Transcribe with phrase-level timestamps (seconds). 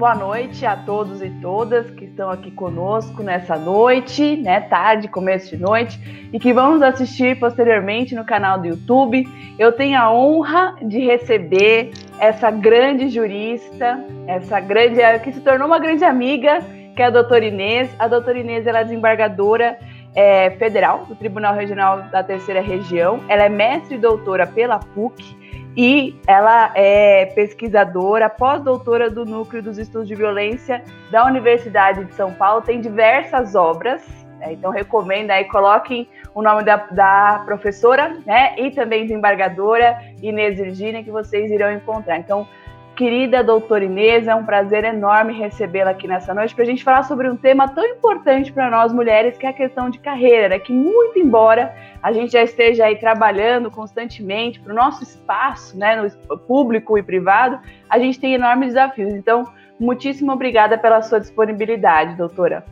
[0.00, 5.54] boa noite a todos e todas que estão aqui conosco nessa noite, né, tarde, começo
[5.54, 6.00] de noite,
[6.32, 9.28] e que vamos assistir posteriormente no canal do YouTube.
[9.58, 15.78] Eu tenho a honra de receber essa grande jurista, essa grande, que se tornou uma
[15.78, 16.60] grande amiga,
[16.96, 17.94] que é a doutora Inês.
[17.98, 19.78] A doutora Inês ela é desembargadora
[20.14, 23.20] é, federal do Tribunal Regional da Terceira Região.
[23.28, 25.38] Ela é mestre e doutora pela PUC
[25.76, 32.32] e ela é pesquisadora, pós-doutora do Núcleo dos Estudos de Violência da Universidade de São
[32.32, 34.02] Paulo, tem diversas obras,
[34.38, 34.52] né?
[34.52, 41.02] então recomendo aí, coloquem o nome da, da professora, né, e também desembargadora Inês Virginia,
[41.02, 42.18] que vocês irão encontrar.
[42.18, 42.46] Então,
[43.00, 47.02] querida doutora Inês, é um prazer enorme recebê-la aqui nessa noite para a gente falar
[47.04, 50.58] sobre um tema tão importante para nós mulheres, que é a questão de carreira, né?
[50.58, 55.96] que muito embora a gente já esteja aí trabalhando constantemente para o nosso espaço, né,
[55.96, 57.58] no público e privado,
[57.88, 59.14] a gente tem enormes desafios.
[59.14, 59.44] Então,
[59.78, 62.66] muitíssimo obrigada pela sua disponibilidade, doutora.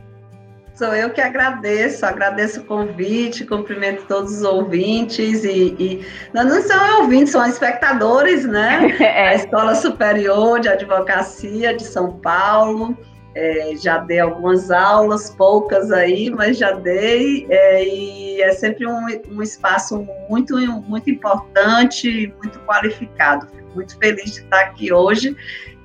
[0.79, 6.61] Sou eu que agradeço, agradeço o convite, cumprimento todos os ouvintes e, e não, não
[6.61, 8.95] são ouvintes, são espectadores, né?
[8.97, 9.27] É.
[9.27, 12.97] A Escola Superior de Advocacia de São Paulo.
[13.35, 19.05] É, já dei algumas aulas, poucas aí, mas já dei, é, e é sempre um,
[19.31, 20.55] um espaço muito,
[20.87, 23.47] muito importante, muito qualificado.
[23.47, 25.35] Fico muito feliz de estar aqui hoje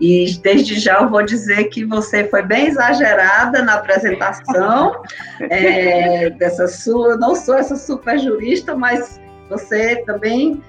[0.01, 5.03] e desde já eu vou dizer que você foi bem exagerada na apresentação
[5.41, 7.17] é, dessa sua.
[7.17, 10.63] Não sou essa super jurista, mas você também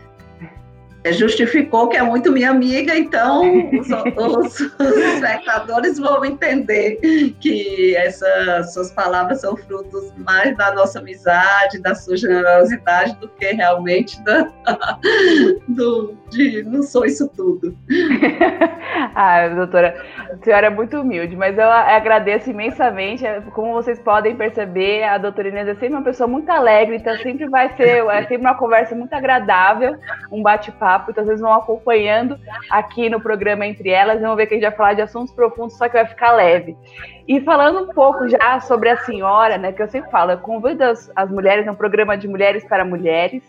[1.13, 6.99] justificou que é muito minha amiga, então os, os, os, espectadores vão entender
[7.39, 13.51] que essas suas palavras são frutos mais da nossa amizade, da sua generosidade, do que
[13.51, 14.51] realmente da,
[15.67, 17.77] do, de não sou isso tudo.
[19.15, 23.23] ah, doutora, a senhora é muito humilde, mas eu agradeço imensamente.
[23.53, 27.47] Como vocês podem perceber, a doutora Inês é sempre uma pessoa muito alegre, então sempre
[27.47, 29.95] vai ser é sempre uma conversa muito agradável,
[30.31, 32.39] um bate-papo papo, então vocês vão acompanhando
[32.69, 35.77] aqui no programa Entre Elas, vão ver que a gente vai falar de assuntos profundos,
[35.77, 36.75] só que vai ficar leve.
[37.27, 40.83] E falando um pouco já sobre a senhora, né, que eu sempre falo, eu convido
[40.83, 43.43] as, as mulheres, é um programa de mulheres para mulheres,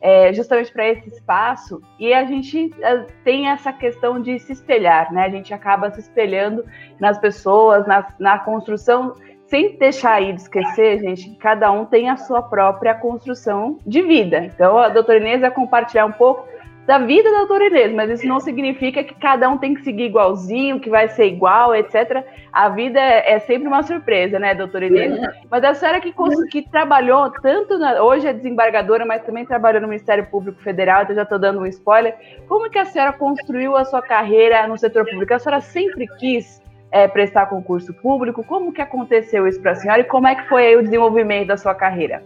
[0.00, 5.12] é, justamente para esse espaço, e a gente é, tem essa questão de se espelhar,
[5.12, 5.24] né?
[5.24, 6.64] A gente acaba se espelhando
[7.00, 9.14] nas pessoas, na, na construção
[9.48, 14.02] sem deixar aí de esquecer, gente, que cada um tem a sua própria construção de
[14.02, 14.38] vida.
[14.44, 16.46] Então, a doutora Inês vai compartilhar um pouco
[16.86, 20.04] da vida da doutora Inês, mas isso não significa que cada um tem que seguir
[20.04, 22.24] igualzinho, que vai ser igual, etc.
[22.52, 25.20] A vida é, é sempre uma surpresa, né, doutora Inês?
[25.50, 26.14] Mas a senhora que,
[26.50, 31.16] que trabalhou tanto, na, hoje é desembargadora, mas também trabalhou no Ministério Público Federal, então
[31.16, 32.14] já estou dando um spoiler.
[32.48, 35.34] Como que a senhora construiu a sua carreira no setor público?
[35.34, 38.44] A senhora sempre quis é, prestar concurso público?
[38.44, 41.56] Como que aconteceu isso para a senhora e como é que foi o desenvolvimento da
[41.56, 42.22] sua carreira?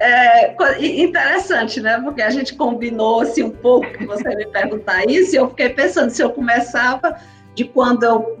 [0.00, 2.00] É interessante, né?
[2.00, 6.10] Porque a gente combinou assim um pouco você me perguntar isso, e eu fiquei pensando
[6.10, 7.16] se eu começava
[7.54, 8.36] de quando eu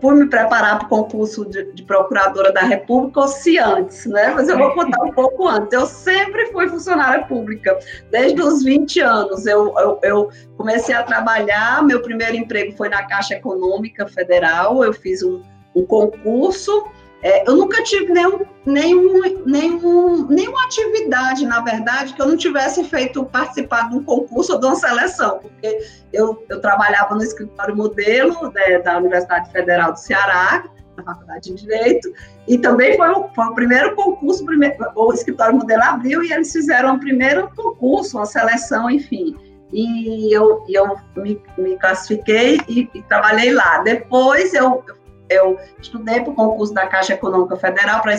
[0.00, 4.32] fui me preparar para o concurso de, de, procuradora da República ou se antes, né?
[4.34, 5.72] Mas eu vou contar um pouco antes.
[5.72, 7.78] Eu sempre fui funcionária pública,
[8.10, 9.46] desde os 20 anos.
[9.46, 14.92] Eu, eu, eu comecei a trabalhar, meu primeiro emprego foi na Caixa Econômica Federal, eu
[14.92, 15.42] fiz um,
[15.74, 16.84] um concurso
[17.26, 22.84] é, eu nunca tive nenhum, nenhum, nenhum, nenhuma atividade, na verdade, que eu não tivesse
[22.84, 25.76] feito participar de um concurso ou de uma seleção, porque
[26.12, 30.66] eu, eu trabalhava no escritório modelo né, da Universidade Federal do Ceará,
[30.96, 32.12] na Faculdade de Direito,
[32.46, 36.52] e também foi o, foi o primeiro concurso, primeiro, o escritório modelo abriu e eles
[36.52, 39.34] fizeram o primeiro concurso, uma seleção, enfim.
[39.72, 43.82] E eu, eu me, me classifiquei e, e trabalhei lá.
[43.82, 44.84] Depois eu,
[45.28, 48.14] eu estudei para o concurso da Caixa Econômica Federal para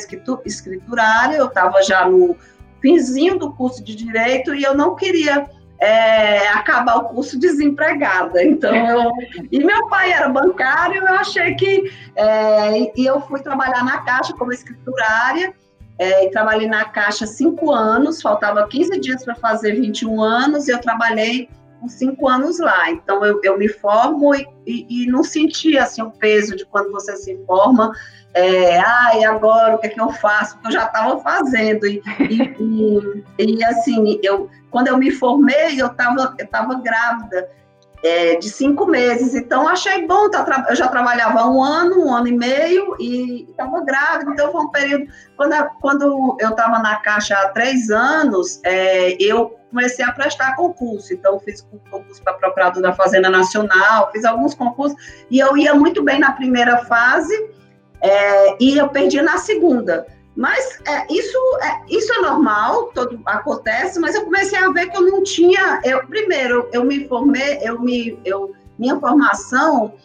[0.45, 2.35] escriturária, eu estava já no
[2.81, 8.43] finzinho do curso de Direito e eu não queria é, acabar o curso desempregada.
[8.43, 9.11] Então, eu,
[9.51, 11.91] e meu pai era bancário, eu achei que.
[12.15, 15.53] É, e eu fui trabalhar na Caixa como escriturária,
[15.99, 20.71] é, e trabalhei na Caixa cinco anos, faltava 15 dias para fazer 21 anos, e
[20.71, 22.89] eu trabalhei com cinco anos lá.
[22.91, 26.91] Então, eu, eu me formo e, e, e, não senti assim, o peso de quando
[26.91, 27.91] você se forma.
[28.33, 30.53] É, ah, e agora o que é que eu faço?
[30.55, 31.87] Porque eu já estava fazendo.
[31.87, 32.01] E,
[32.59, 37.49] e, e, assim, eu, quando eu me formei, eu estava eu tava grávida.
[38.03, 39.33] É, de cinco meses.
[39.35, 40.29] Então, achei bom.
[40.29, 44.31] Tá, eu já trabalhava um ano, um ano e meio, e estava grávida.
[44.31, 45.07] Então, foi um período.
[45.35, 51.13] Quando, quando eu estava na Caixa há três anos, é, eu comecei a prestar concurso.
[51.13, 54.97] Então, fiz concurso para procurador da Fazenda Nacional, fiz alguns concursos,
[55.29, 57.35] e eu ia muito bem na primeira fase,
[58.01, 60.05] é, e eu perdi na segunda.
[60.37, 64.95] Mas é, isso, é, isso é normal, todo, acontece, mas eu comecei a ver que
[64.95, 65.81] eu não tinha.
[65.83, 69.95] Eu, primeiro, eu me formei, eu me, eu, minha formação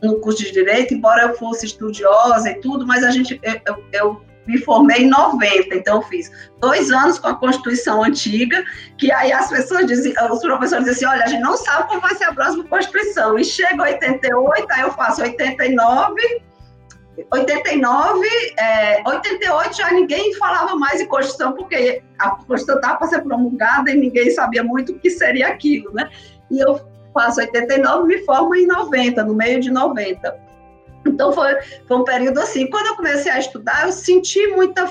[0.00, 4.22] no curso de Direito, embora eu fosse estudiosa e tudo, mas a gente, eu, eu
[4.46, 6.30] me formei em 90, então eu fiz
[6.60, 8.62] dois anos com a Constituição antiga,
[8.96, 12.00] que aí as pessoas dizem, os professores dizem assim, olha, a gente não sabe como
[12.00, 16.42] vai ser a próxima Constituição, e chega 88, aí eu faço 89,
[17.30, 18.26] 89,
[18.58, 23.90] é, 88 já ninguém falava mais em Constituição, porque a Constituição estava para ser promulgada
[23.90, 26.10] e ninguém sabia muito o que seria aquilo, né?
[26.50, 26.80] E eu
[27.12, 30.44] faço 89, me formo em 90, no meio de 90.
[31.06, 31.54] Então foi,
[31.86, 32.68] foi um período assim.
[32.68, 34.90] Quando eu comecei a estudar, eu senti muita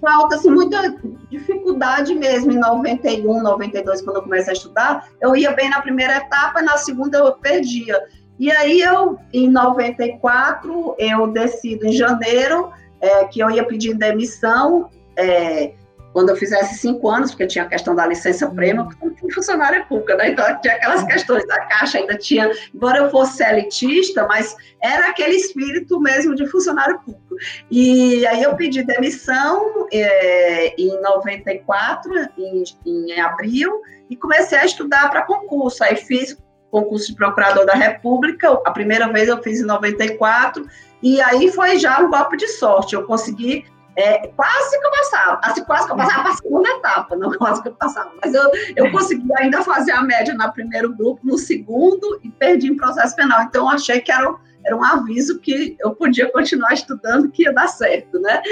[0.00, 0.96] falta, assim, muita
[1.30, 5.08] dificuldade mesmo em 91, 92, quando eu comecei a estudar.
[5.20, 8.02] Eu ia bem na primeira etapa, na segunda eu perdia.
[8.42, 14.90] E aí eu, em 94, eu decido em janeiro é, que eu ia pedir demissão
[15.16, 15.70] é,
[16.12, 19.84] quando eu fizesse cinco anos, porque tinha a questão da licença prêmio, porque eu funcionária
[19.84, 20.30] pública, né?
[20.30, 25.36] Então tinha aquelas questões da Caixa, ainda tinha, embora eu fosse elitista, mas era aquele
[25.36, 27.36] espírito mesmo de funcionário público.
[27.70, 35.10] E aí eu pedi demissão é, em 94, em, em abril, e comecei a estudar
[35.10, 35.84] para concurso.
[35.84, 36.36] Aí fiz
[36.72, 38.50] concurso de procurador da República.
[38.64, 40.66] A primeira vez eu fiz em 94,
[41.02, 42.94] e aí foi já um golpe de sorte.
[42.94, 46.68] Eu consegui é, quase que eu passava, assim, quase que eu passava para a segunda
[46.70, 50.50] etapa, não quase que eu passava, mas eu, eu consegui ainda fazer a média no
[50.50, 53.42] primeiro grupo, no segundo, e perdi em processo penal.
[53.42, 54.34] Então, achei que era,
[54.64, 58.42] era um aviso que eu podia continuar estudando, que ia dar certo, né?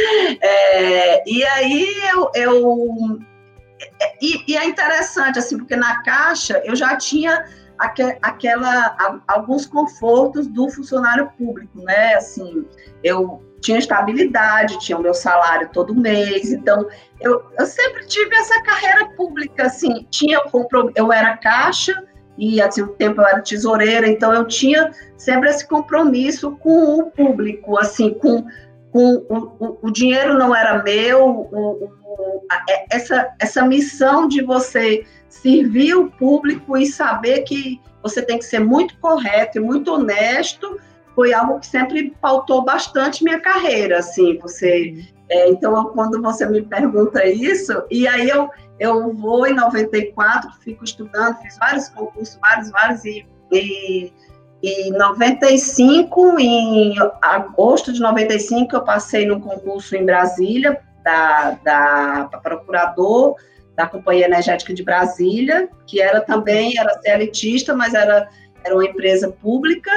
[0.42, 2.30] É, e aí eu.
[2.34, 3.18] eu
[4.20, 7.46] e, e é interessante, assim, porque na Caixa eu já tinha
[7.80, 12.14] aquela, alguns confortos do funcionário público, né?
[12.14, 12.66] Assim,
[13.02, 16.86] eu tinha estabilidade, tinha o meu salário todo mês, então
[17.20, 20.40] eu, eu sempre tive essa carreira pública, assim, tinha
[20.94, 21.94] eu era caixa
[22.38, 27.10] e assim, um tempo eu era tesoureira, então eu tinha sempre esse compromisso com o
[27.10, 28.46] público, assim, com
[28.92, 31.92] o, o, o dinheiro não era meu, o,
[32.68, 38.44] é, essa, essa missão de você servir o público e saber que você tem que
[38.44, 40.78] ser muito correto e muito honesto,
[41.14, 45.04] foi algo que sempre pautou bastante minha carreira, assim, você...
[45.32, 48.50] É, então, quando você me pergunta isso, e aí eu,
[48.80, 54.12] eu vou em 94, fico estudando, fiz vários concursos, vários, vários, e, e
[54.62, 63.36] em 95, em agosto de 95, eu passei num concurso em Brasília, da, da procurador,
[63.74, 68.28] da Companhia Energética de Brasília, que era também, era elitista, mas era,
[68.62, 69.90] era uma empresa pública.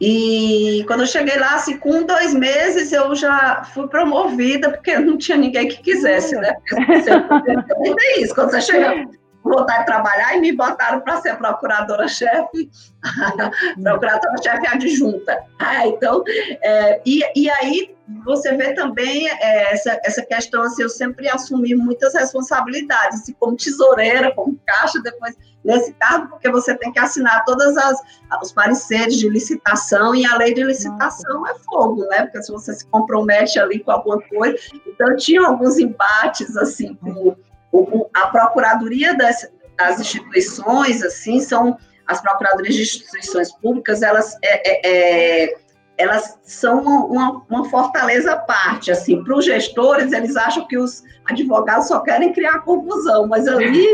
[0.00, 5.16] E quando eu cheguei lá, assim, com dois meses, eu já fui promovida, porque não
[5.16, 6.52] tinha ninguém que quisesse, né?
[6.68, 9.06] Porque é isso, quando você chega
[9.50, 12.70] vontade de trabalhar e me botaram para ser procuradora-chefe,
[13.82, 15.44] procuradora-chefe adjunta.
[15.58, 17.94] Ah, então, é, e, e aí
[18.24, 23.56] você vê também é, essa, essa questão, assim, eu sempre assumi muitas responsabilidades, assim, como
[23.56, 28.00] tesoureira, como caixa, depois nesse cargo, porque você tem que assinar todas as
[28.42, 32.22] os pareceres de licitação e a lei de licitação é fogo, né?
[32.22, 34.56] Porque se você se compromete ali com alguma coisa,
[34.86, 37.36] então tinha alguns embates assim com
[37.72, 41.76] o, a procuradoria das, das instituições, assim, são
[42.06, 45.62] as procuradorias de instituições públicas, elas, é, é, é
[45.98, 51.02] elas são uma, uma fortaleza à parte, assim, para os gestores, eles acham que os
[51.26, 53.86] advogados só querem criar confusão, mas ali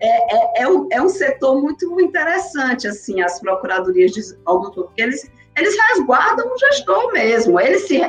[0.00, 5.02] é, é, é, um, é um setor muito interessante, assim, as procuradorias de alguns, porque
[5.02, 8.00] eles, eles resguardam o gestor mesmo, ele se,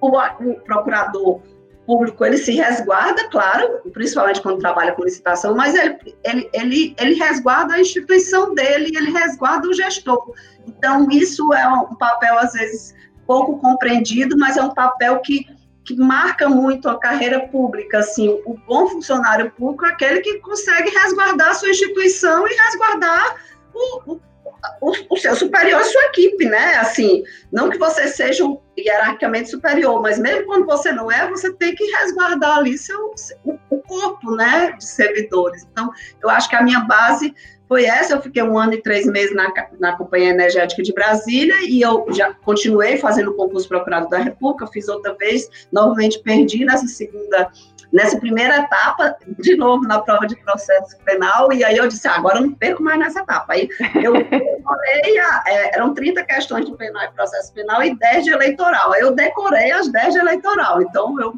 [0.00, 1.40] o, o procurador
[1.88, 7.14] público ele se resguarda, claro, principalmente quando trabalha com licitação, mas ele, ele, ele, ele
[7.14, 10.34] resguarda a instituição dele, ele resguarda o gestor.
[10.66, 12.94] Então, isso é um papel, às vezes,
[13.26, 15.46] pouco compreendido, mas é um papel que,
[15.82, 18.00] que marca muito a carreira pública.
[18.00, 23.36] Assim, o bom funcionário público é aquele que consegue resguardar a sua instituição e resguardar
[23.72, 24.20] o, o
[24.80, 26.76] o, o, seu superior e sua equipe, né?
[26.76, 27.22] Assim,
[27.52, 31.74] não que você seja um hierarquicamente superior, mas mesmo quando você não é, você tem
[31.74, 33.12] que resguardar ali seu,
[33.44, 35.66] o, o corpo, né, de servidores.
[35.70, 35.90] Então,
[36.22, 37.34] eu acho que a minha base
[37.68, 38.14] foi essa.
[38.14, 42.06] Eu fiquei um ano e três meses na, na Companhia Energética de Brasília e eu
[42.10, 47.50] já continuei fazendo o concurso procurador da República, fiz outra vez, novamente perdi nessa segunda,
[47.92, 52.16] nessa primeira etapa, de novo na prova de processo penal, e aí eu disse, ah,
[52.16, 53.52] agora eu não perco mais nessa etapa.
[53.52, 53.68] Aí
[54.02, 58.30] eu decorei, a, é, eram 30 questões de penal e processo penal e 10 de
[58.30, 58.92] eleitoral.
[58.92, 61.34] Aí eu decorei as 10 de eleitoral, então eu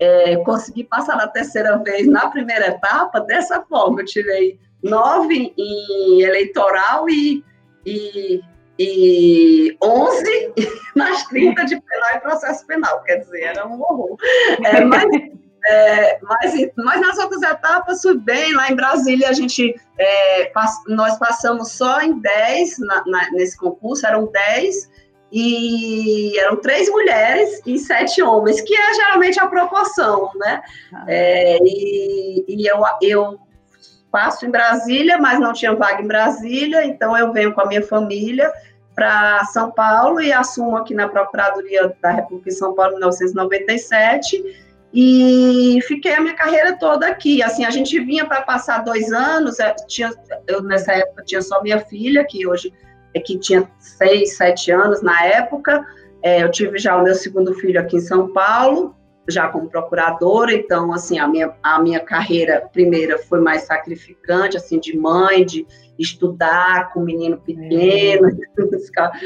[0.00, 6.22] é, consegui passar na terceira vez na primeira etapa dessa forma, eu tirei nove em
[6.22, 7.44] eleitoral e,
[7.84, 8.40] e,
[8.78, 10.52] e 11
[10.94, 14.16] nas 30 de penal e processo penal, quer dizer, era um horror.
[14.64, 15.04] É, mas,
[15.68, 20.82] é, mas, mas, nas outras etapas fui bem, lá em Brasília a gente, é, pass,
[20.88, 24.90] nós passamos só em 10 na, na, nesse concurso, eram 10,
[25.30, 30.62] e eram três mulheres e sete homens, que é geralmente a proporção, né?
[30.90, 31.04] Ah.
[31.06, 33.38] É, e, e eu, eu
[34.10, 37.82] passo em Brasília, mas não tinha vaga em Brasília, então eu venho com a minha
[37.82, 38.50] família
[38.94, 44.67] para São Paulo e assumo aqui na Procuradoria da República de São Paulo em 1997
[44.92, 47.42] e fiquei a minha carreira toda aqui.
[47.42, 50.10] Assim, a gente vinha para passar dois anos, eu, tinha,
[50.46, 52.72] eu nessa época tinha só minha filha, que hoje
[53.14, 55.84] é que tinha seis, sete anos na época.
[56.22, 58.94] É, eu tive já o meu segundo filho aqui em São Paulo,
[59.28, 64.80] já como procuradora, então, assim, a minha, a minha carreira primeira foi mais sacrificante, assim,
[64.80, 65.66] de mãe, de
[65.98, 68.28] estudar com menino pequeno.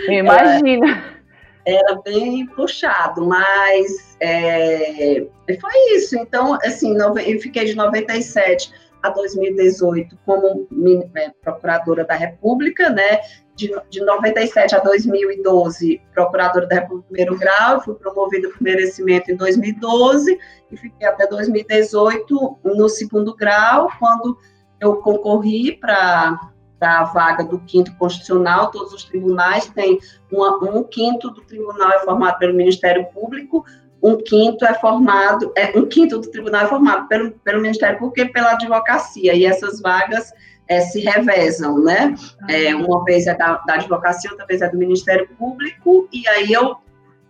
[0.09, 0.19] É.
[0.19, 0.87] Imagina!
[0.87, 1.22] Era,
[1.65, 5.27] era, bem puxado, mas é,
[5.61, 6.17] foi isso.
[6.17, 10.69] Então, assim, eu fiquei de 97 a 2018 como
[11.15, 13.21] é, procuradora da República, né?
[13.55, 19.37] de, de 97 a 2012, procuradora da República primeiro grau, fui promovida por merecimento em
[19.37, 20.39] 2012
[20.71, 24.39] e fiquei até 2018 no segundo grau, quando
[24.81, 26.52] eu concorri para
[26.83, 29.99] a vaga do quinto constitucional, todos os tribunais têm
[30.31, 33.65] uma, um quinto do tribunal é formado pelo Ministério Público,
[34.03, 38.29] um quinto é formado, é, um quinto do tribunal é formado pelo, pelo Ministério Público
[38.29, 40.33] e pela advocacia, e essas vagas
[40.67, 42.15] é, se revezam, né?
[42.49, 46.53] É, uma vez é da, da, advocacia, outra vez é do Ministério Público, e aí
[46.53, 46.77] eu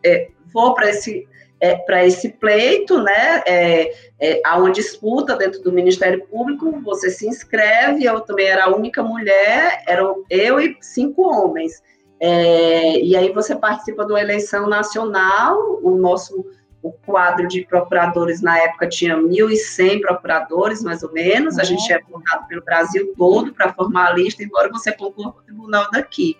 [0.04, 1.26] é, vou para esse
[1.62, 3.40] é, para esse pleito, né?
[3.46, 8.64] É, é, há uma disputa dentro do Ministério Público, você se inscreve, eu também era
[8.64, 11.80] a única mulher, eram eu e cinco homens.
[12.18, 16.44] É, e aí você participa de uma eleição nacional, o nosso
[16.82, 21.56] o quadro de procuradores na época tinha 1.100 procuradores, mais ou menos.
[21.56, 25.42] A gente é votado pelo Brasil todo para formar a lista, embora você concorra para
[25.42, 26.36] o tribunal daqui.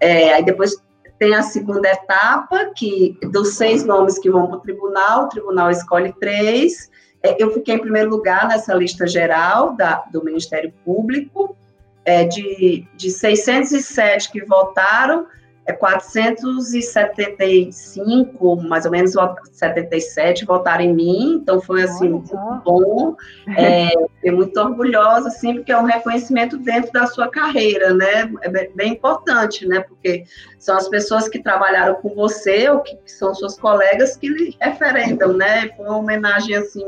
[0.00, 0.82] É, aí depois
[1.18, 5.70] tem a segunda etapa, que dos seis nomes que vão para o tribunal, o tribunal
[5.70, 6.90] escolhe três.
[7.22, 11.56] É, eu fiquei em primeiro lugar nessa lista geral da, do Ministério Público.
[12.04, 15.26] É, de, de 607 que votaram,
[15.66, 19.14] é 475, mais ou menos
[19.52, 23.16] 77 votaram em mim, então foi assim muito bom,
[23.58, 28.30] é, fiquei muito orgulhosa, assim, porque é um reconhecimento dentro da sua carreira, né?
[28.42, 29.80] É bem importante, né?
[29.80, 30.22] Porque
[30.58, 35.32] são as pessoas que trabalharam com você ou que são suas colegas que lhe referendam,
[35.32, 35.68] né?
[35.76, 36.84] Foi uma homenagem assim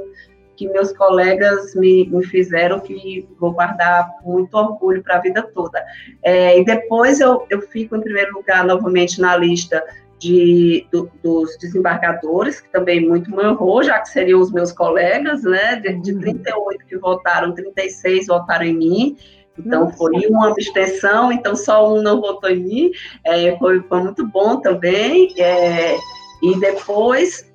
[0.58, 5.80] que meus colegas me, me fizeram, que vou guardar muito orgulho para a vida toda.
[6.20, 9.80] É, e depois eu, eu fico em primeiro lugar novamente na lista
[10.18, 15.44] de, do, dos desembargadores, que também muito me honrou, já que seriam os meus colegas,
[15.44, 15.76] né?
[15.76, 19.16] De, de 38 que votaram, 36 votaram em mim.
[19.56, 19.96] Então, Nossa.
[19.96, 22.90] foi uma abstenção, então só um não votou em mim.
[23.24, 25.32] É, foi, foi muito bom também.
[25.38, 25.96] É,
[26.42, 27.47] e depois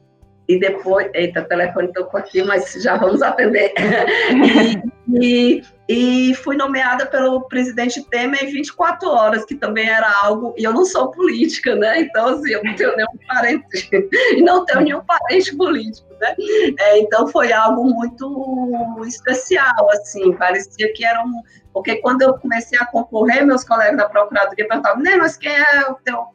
[0.47, 3.73] e depois, eita, o telefone tocou aqui, mas já vamos atender.
[5.07, 10.53] e, e, e, fui nomeada pelo presidente Temer em 24 horas, que também era algo,
[10.57, 12.01] e eu não sou política, né?
[12.01, 13.89] Então, assim, eu não tenho nenhum parente,
[14.43, 16.35] não tenho nenhum parente político, né?
[16.77, 21.41] É, então, foi algo muito especial, assim, parecia que era um.
[21.73, 25.89] Porque quando eu comecei a concorrer, meus colegas da Procuradoria perguntavam, né, mas quem é
[25.89, 26.27] o teu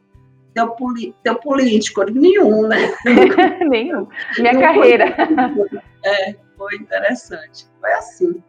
[0.67, 2.03] teu, teu político?
[2.11, 2.93] Nenhum, né?
[3.69, 4.07] Nenhum.
[4.37, 5.15] Minha Não carreira.
[5.15, 7.67] Foi, é, foi interessante.
[7.79, 8.43] Foi assim.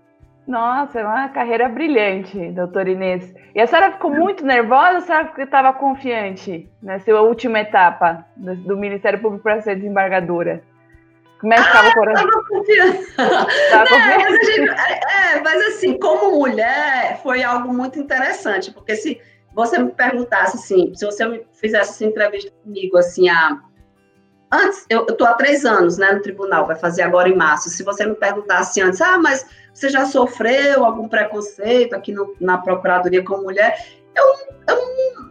[0.46, 3.32] Nossa, é uma carreira brilhante, doutora Inês.
[3.54, 8.56] E a senhora ficou muito nervosa ou a senhora estava confiante nessa última etapa do,
[8.56, 10.62] do Ministério Público para ser desembargadora?
[11.40, 12.28] Como é que estava ah, o coração?
[12.28, 13.16] Estava confiante.
[13.70, 14.60] Tava confiante.
[14.66, 19.20] Mas, é, é, mas assim, como mulher, foi algo muito interessante, porque se
[19.54, 23.60] você me perguntasse assim, se você me fizesse essa entrevista comigo, assim, a
[24.52, 27.70] antes, eu estou há três anos, né, no tribunal, vai fazer agora em março.
[27.70, 32.58] Se você me perguntasse antes, ah, mas você já sofreu algum preconceito aqui no, na
[32.58, 33.86] Procuradoria como mulher?
[34.14, 34.24] Eu,
[34.68, 34.76] eu,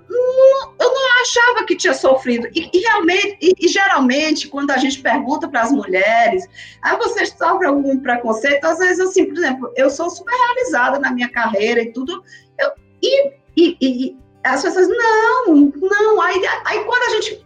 [0.09, 2.47] não, eu não achava que tinha sofrido.
[2.55, 6.47] E, e realmente, e, e, geralmente, quando a gente pergunta para as mulheres,
[6.81, 8.63] ah, você sofre algum preconceito?
[8.63, 12.23] Às vezes, assim, por exemplo, eu sou super realizada na minha carreira e tudo.
[12.57, 12.71] Eu,
[13.03, 16.21] e, e, e as pessoas, não, não.
[16.21, 17.45] Aí, aí quando a gente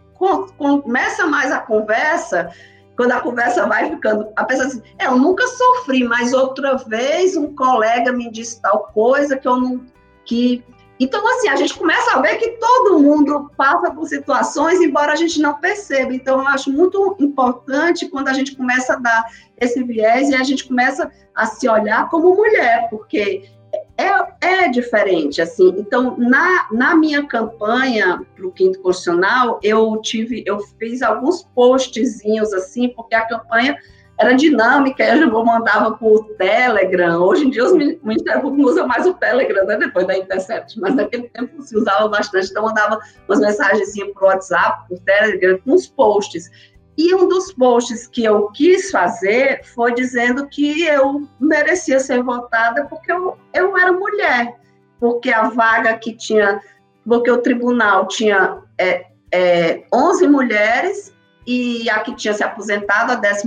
[0.56, 2.50] começa mais a conversa,
[2.96, 7.36] quando a conversa vai ficando, a pessoa assim, é, eu nunca sofri, mas outra vez
[7.36, 9.84] um colega me disse tal coisa que eu não,
[10.24, 10.64] que
[10.98, 15.16] então, assim, a gente começa a ver que todo mundo passa por situações, embora a
[15.16, 16.14] gente não perceba.
[16.14, 19.24] Então, eu acho muito importante quando a gente começa a dar
[19.60, 23.50] esse viés e a gente começa a se olhar como mulher, porque
[23.96, 25.74] é, é diferente, assim.
[25.78, 32.52] Então, na, na minha campanha para o Quinto Constitucional, eu tive, eu fiz alguns postzinhos,
[32.52, 33.76] assim, porque a campanha
[34.18, 37.20] era dinâmica, eu mandava por Telegram.
[37.20, 40.94] Hoje em dia, os Ministério Público usam mais o Telegram, né, depois da Intercept, mas
[40.94, 45.88] naquele tempo se usava bastante, então mandava umas mensagens por WhatsApp, por Telegram, com uns
[45.88, 46.50] posts.
[46.96, 52.86] E um dos posts que eu quis fazer foi dizendo que eu merecia ser votada
[52.86, 54.54] porque eu, eu era mulher,
[55.00, 56.60] porque a vaga que tinha,
[57.04, 61.14] porque o tribunal tinha é, é, 11 mulheres
[61.46, 63.44] e a que tinha se aposentado, a 12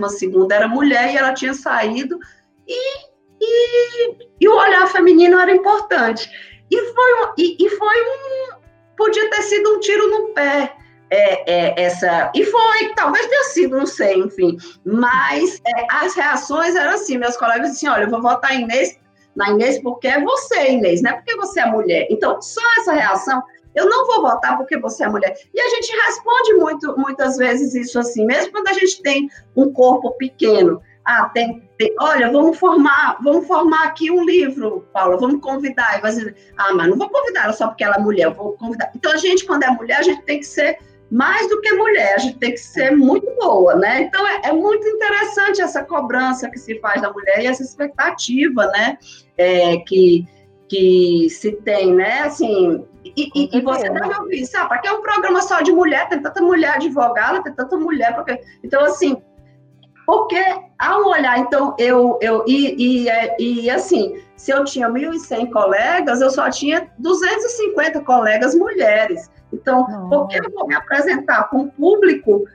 [0.52, 2.20] era mulher, e ela tinha saído,
[2.68, 3.08] e,
[3.42, 6.30] e, e, o olhar feminino era importante.
[6.70, 8.58] E foi, e, e, foi um.
[8.96, 10.76] Podia ter sido um tiro no pé.
[11.10, 16.76] É, é, essa e foi, talvez tenha sido, não sei, enfim, mas é, as reações
[16.76, 19.00] eram assim, meus colegas diziam, olha, eu vou votar Inês,
[19.34, 22.08] na Inês porque é você, Inês, não é porque você é mulher.
[22.10, 23.42] Então, só essa reação
[23.78, 25.38] eu não vou votar porque você é mulher.
[25.54, 29.72] E a gente responde muito, muitas vezes isso assim, mesmo quando a gente tem um
[29.72, 30.82] corpo pequeno.
[31.06, 36.00] Ah, tem, tem, olha, vamos formar, vamos formar aqui um livro, Paula, vamos convidar.
[36.00, 38.54] E dizer, ah, mas não vou convidar ela só porque ela é mulher, eu vou
[38.54, 38.92] convidar.
[38.96, 42.16] Então, a gente, quando é mulher, a gente tem que ser mais do que mulher,
[42.16, 44.02] a gente tem que ser muito boa, né?
[44.02, 48.68] Então, é, é muito interessante essa cobrança que se faz da mulher e essa expectativa,
[48.68, 48.98] né?
[49.38, 50.28] É, que,
[50.68, 52.22] que se tem, né?
[52.22, 54.70] Assim, e, e, e você deve ouvir, sabe?
[54.70, 56.10] Para que é um programa só de mulher?
[56.10, 58.14] Tem tanta mulher advogada, tem tanta mulher.
[58.16, 58.40] Porque...
[58.64, 59.22] Então, assim,
[60.06, 60.42] porque
[60.80, 62.18] ao olhar, então, eu.
[62.22, 68.02] eu e, e, é, e assim, se eu tinha 1.100 colegas, eu só tinha 250
[68.02, 69.30] colegas mulheres.
[69.52, 70.10] Então, Não.
[70.10, 72.46] por que eu vou me apresentar para um público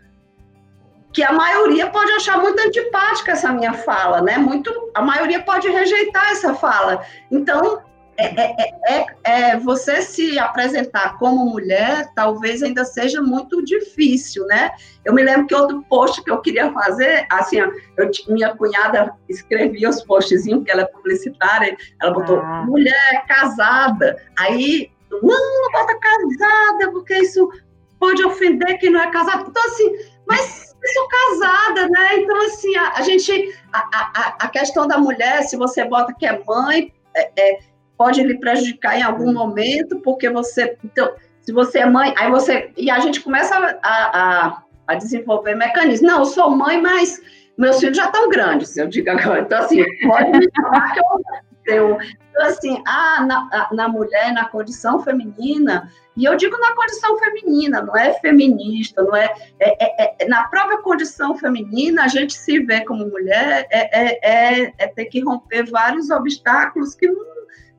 [1.13, 4.39] que a maioria pode achar muito antipática essa minha fala, né?
[4.39, 7.05] Muito, a maioria pode rejeitar essa fala.
[7.31, 7.83] Então,
[8.19, 14.71] é, é, é, é, você se apresentar como mulher talvez ainda seja muito difícil, né?
[15.05, 19.89] Eu me lembro que outro post que eu queria fazer, assim, eu, minha cunhada escrevia
[19.89, 22.65] os postzinhos, porque ela é publicitária, ela botou ah.
[22.67, 27.51] mulher casada, aí, não, não bota casada, porque isso
[27.99, 29.47] pode ofender quem não é casado.
[29.49, 29.93] Então, assim,
[30.27, 32.19] mas eu sou casada, né?
[32.19, 36.27] Então, assim, a, a gente, a, a, a questão da mulher, se você bota que
[36.27, 37.59] é mãe, é, é
[37.97, 40.77] pode lhe prejudicar em algum momento, porque você.
[40.85, 42.73] Então, se você é mãe, aí você.
[42.77, 46.11] E a gente começa a, a, desenvolver mecanismos.
[46.11, 47.21] Não, eu sou mãe, mas
[47.57, 49.41] meus filhos já estão grandes, eu digo agora.
[49.41, 51.52] Então, assim, pode me falar que eu.
[51.67, 51.99] Então,
[52.47, 57.97] assim, ah, na, na mulher, na condição feminina, e eu digo na condição feminina, não
[57.97, 62.85] é feminista, não é, é, é, é na própria condição feminina, a gente se vê
[62.85, 67.09] como mulher, é, é, é, é ter que romper vários obstáculos que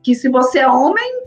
[0.04, 1.22] que se você é homem,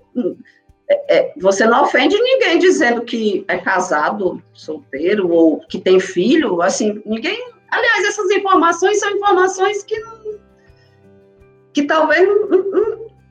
[0.87, 6.61] é, é, você não ofende ninguém dizendo que é casado, solteiro ou que tem filho,
[6.61, 7.37] assim, ninguém.
[7.69, 10.39] Aliás, essas informações são informações que não,
[11.77, 12.47] que talvez não,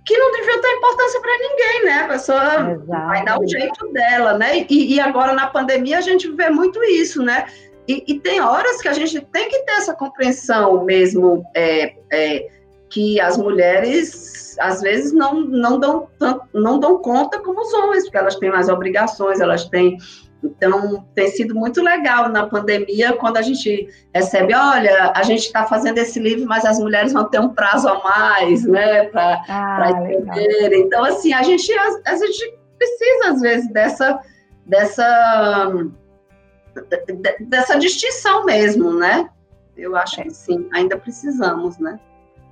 [0.04, 1.92] que não deviam ter importância para ninguém, né?
[2.02, 2.86] A pessoa Exato.
[2.86, 4.64] vai dar o jeito dela, né?
[4.70, 7.46] E, e, agora na pandemia a gente vê muito isso, né?
[7.88, 12.46] E, e, tem horas que a gente tem que ter essa compreensão mesmo, é, é,
[12.88, 16.08] que as mulheres às vezes não, não, dão,
[16.54, 19.98] não dão conta como os homens, porque elas têm mais obrigações, elas têm.
[20.42, 25.64] Então, tem sido muito legal na pandemia, quando a gente recebe, olha, a gente está
[25.64, 29.92] fazendo esse livro, mas as mulheres vão ter um prazo a mais, né, para ah,
[30.10, 30.74] escrever.
[30.74, 34.20] Então, assim, a gente, a, a gente precisa, às vezes, dessa,
[34.66, 35.86] dessa,
[37.40, 39.28] dessa distinção mesmo, né?
[39.76, 41.98] Eu acho que sim, ainda precisamos, né?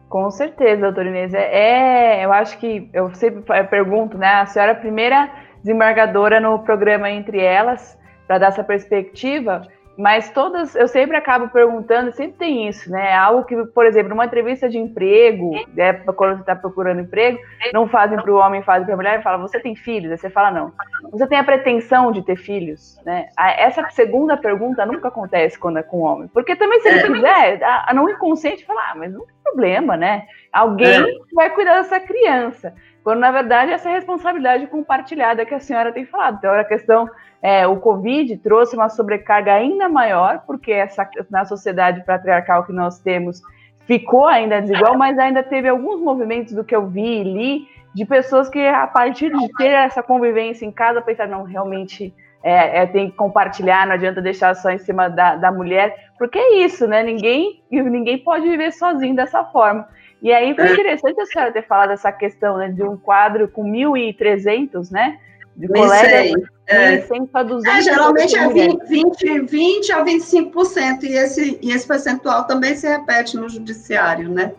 [0.08, 1.34] Com certeza, doutora Inês.
[1.34, 4.28] É, é, eu acho que eu sempre pergunto, né?
[4.28, 5.30] A senhora é a primeira
[5.64, 9.66] desembargadora no programa Entre Elas, para dar essa perspectiva.
[9.96, 13.14] mas todas, eu sempre acabo perguntando, sempre tem isso, né?
[13.14, 17.38] Algo que, por exemplo, numa entrevista de emprego, né, quando você está procurando emprego,
[17.72, 20.10] não fazem para o homem, fazem para a mulher, e fala, você tem filhos?
[20.10, 20.72] Aí você fala, não.
[21.12, 23.28] Você tem a pretensão de ter filhos, né?
[23.38, 27.06] Essa segunda pergunta nunca acontece quando é com o homem, porque também se ele é.
[27.06, 30.26] quiser, a, a não inconsciente fala, ah, mas não tem problema, né?
[30.52, 31.34] Alguém é.
[31.34, 32.74] vai cuidar dessa criança.
[33.04, 36.38] Quando, na verdade, essa responsabilidade compartilhada que a senhora tem falado.
[36.38, 37.06] Então, a questão
[37.42, 42.98] é, o Covid trouxe uma sobrecarga ainda maior, porque essa, na sociedade patriarcal que nós
[43.00, 43.42] temos
[43.86, 48.06] ficou ainda desigual, mas ainda teve alguns movimentos do que eu vi e li de
[48.06, 52.86] pessoas que, a partir de ter essa convivência em casa, pensaram, não, realmente é, é,
[52.86, 56.86] tem que compartilhar, não adianta deixar só em cima da, da mulher, porque é isso,
[56.86, 57.02] né?
[57.02, 59.86] Ninguém, ninguém pode viver sozinho dessa forma.
[60.24, 63.62] E aí foi interessante a senhora ter falado essa questão né, de um quadro com
[63.62, 65.18] 1.300, né?
[65.56, 67.00] de colegas é.
[67.02, 67.78] 100 para 200.
[67.78, 72.88] É, geralmente é 20, 20, 20 a 25%, e esse, e esse percentual também se
[72.88, 74.52] repete no judiciário, né?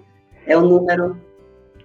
[0.45, 1.19] É o número.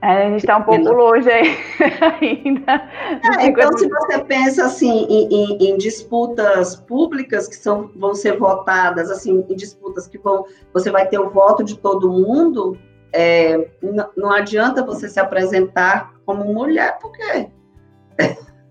[0.03, 1.57] É, a gente está um pouco longe aí
[2.21, 2.91] ainda.
[3.39, 8.39] É, então, se você pensa assim em, em, em, disputas públicas que são, vão ser
[8.39, 12.79] votadas, assim, em disputas que vão, você vai ter o voto de todo mundo,
[13.13, 17.51] é, não, não adianta você se apresentar como mulher, porque é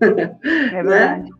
[0.00, 0.38] né?
[0.72, 1.30] verdade.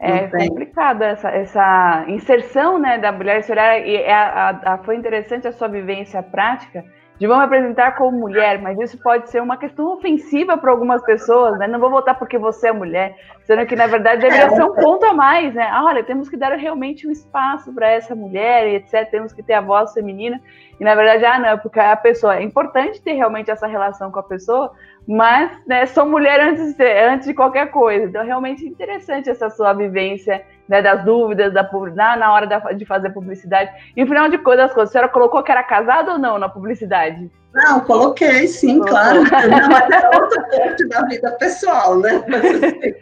[0.00, 3.42] É complicado essa, essa inserção né, da mulher
[3.86, 6.84] e é a, a, foi interessante a sua vivência prática
[7.20, 11.58] de vamos apresentar como mulher, mas isso pode ser uma questão ofensiva para algumas pessoas,
[11.58, 11.68] né?
[11.68, 15.04] Não vou votar porque você é mulher, sendo que na verdade deveria ser um ponto
[15.04, 15.68] a mais, né?
[15.70, 19.10] Ah, olha, temos que dar realmente um espaço para essa mulher e etc.
[19.10, 20.40] Temos que ter a voz feminina.
[20.80, 24.18] E na verdade, ah, não, porque a pessoa é importante ter realmente essa relação com
[24.18, 24.72] a pessoa,
[25.06, 28.06] mas né, sou mulher antes de, antes de qualquer coisa.
[28.06, 32.84] Então, realmente interessante essa sua vivência né, das dúvidas da, na, na hora da, de
[32.86, 33.72] fazer publicidade.
[33.96, 37.28] E no final de contas, a senhora colocou que era casada ou não na publicidade?
[37.52, 38.90] Não, coloquei, sim, Colocou.
[38.90, 39.22] claro.
[39.22, 42.24] Não, mas é outro ponto da vida pessoal, né?
[42.28, 42.94] Mas, assim...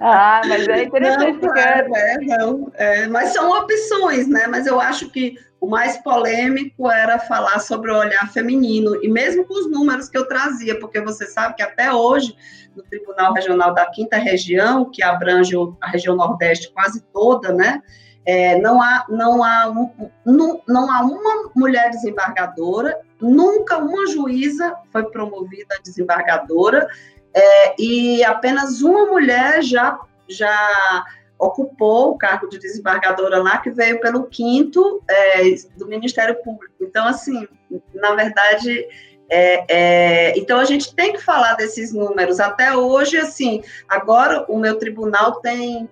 [0.00, 1.42] Ah, mas é interessante.
[1.42, 4.46] Não, é, é, não, é, mas são opções, né?
[4.46, 9.44] Mas eu acho que o mais polêmico era falar sobre o olhar feminino, e mesmo
[9.44, 12.36] com os números que eu trazia, porque você sabe que até hoje,
[12.76, 17.82] no Tribunal Regional da Quinta Região, que abrange a região Nordeste quase toda, né?
[18.24, 19.90] É, não, há, não, há um,
[20.24, 26.88] não, não há uma mulher desembargadora, nunca uma juíza foi promovida a desembargadora,
[27.34, 31.04] é, e apenas uma mulher já, já
[31.38, 35.42] ocupou o cargo de desembargadora lá, que veio pelo quinto é,
[35.76, 36.74] do Ministério Público.
[36.80, 37.46] Então, assim,
[37.94, 38.86] na verdade,
[39.30, 42.40] é, é, então a gente tem que falar desses números.
[42.40, 45.88] Até hoje, assim, agora o meu tribunal tem.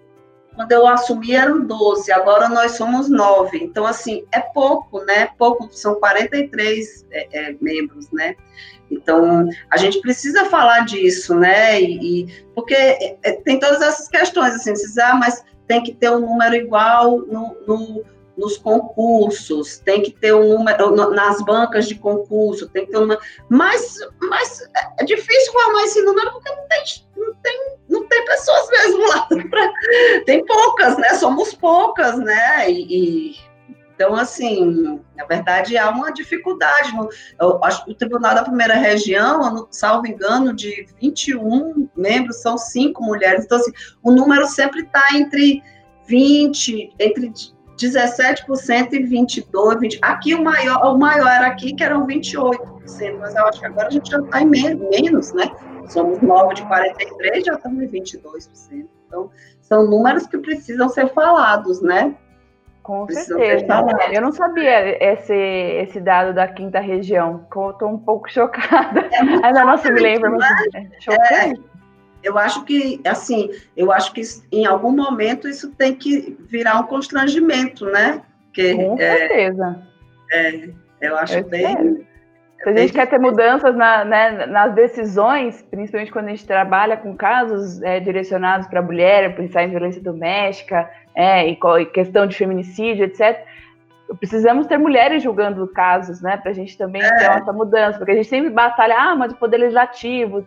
[0.57, 3.59] Quando eu assumi eram 12, agora nós somos 9.
[3.59, 5.29] Então, assim, é pouco, né?
[5.39, 8.35] Pouco, são 43 é, é, membros, né?
[8.91, 11.81] Então, a gente precisa falar disso, né?
[11.81, 15.93] E, e porque é, é, tem todas essas questões, assim, precisa, ah, mas tem que
[15.93, 18.05] ter um número igual no, no,
[18.37, 23.19] nos concursos, tem que ter um número nas bancas de concurso, tem que ter uma.
[23.49, 24.69] Mas, mas
[24.99, 26.85] é difícil formar esse número porque não tem,
[27.17, 29.29] não tem, não tem pessoas mesmo lá.
[29.51, 29.73] Pra,
[30.25, 31.11] tem poucas, né?
[31.15, 32.71] Somos poucas, né?
[32.71, 33.37] E, e
[33.97, 36.93] então, assim, na verdade, há uma dificuldade.
[37.41, 43.03] Eu acho que o Tribunal da Primeira Região, salvo engano, de 21 membros, são cinco
[43.03, 43.47] mulheres.
[43.47, 43.73] Então, assim,
[44.03, 45.63] o número sempre está entre
[46.07, 47.33] 20, entre
[47.77, 49.79] 17% e 22%.
[49.79, 49.99] 20.
[50.03, 53.89] Aqui o maior, o maior era aqui, que eram 28%, mas eu acho que agora
[53.89, 55.51] a gente já está em menos, né?
[55.89, 58.87] Somos 9 de 43, já estamos em 22%.
[59.07, 62.15] Então, são números que precisam ser falados, né?
[62.83, 63.67] Com certeza.
[64.13, 67.45] Eu não sabia esse, esse dado da quinta região.
[67.45, 69.09] Estou um pouco chocada.
[69.13, 71.35] É Ainda não se me lembra, mas é chocante.
[71.35, 71.76] É,
[72.27, 76.83] eu acho que, assim, eu acho que em algum momento isso tem que virar um
[76.83, 78.21] constrangimento, né?
[78.47, 79.83] Porque, Com é, certeza.
[80.33, 80.69] É,
[81.03, 82.05] eu acho eu bem.
[82.65, 86.97] Se a gente quer ter mudanças na, né, nas decisões, principalmente quando a gente trabalha
[86.97, 91.55] com casos é, direcionados para a mulher, pensar em violência doméstica, é,
[91.95, 93.39] questão de feminicídio, etc.,
[94.19, 97.17] precisamos ter mulheres julgando casos, né, para a gente também é.
[97.17, 100.45] ter essa mudança, porque a gente sempre batalha, ah, mas o poder legislativo,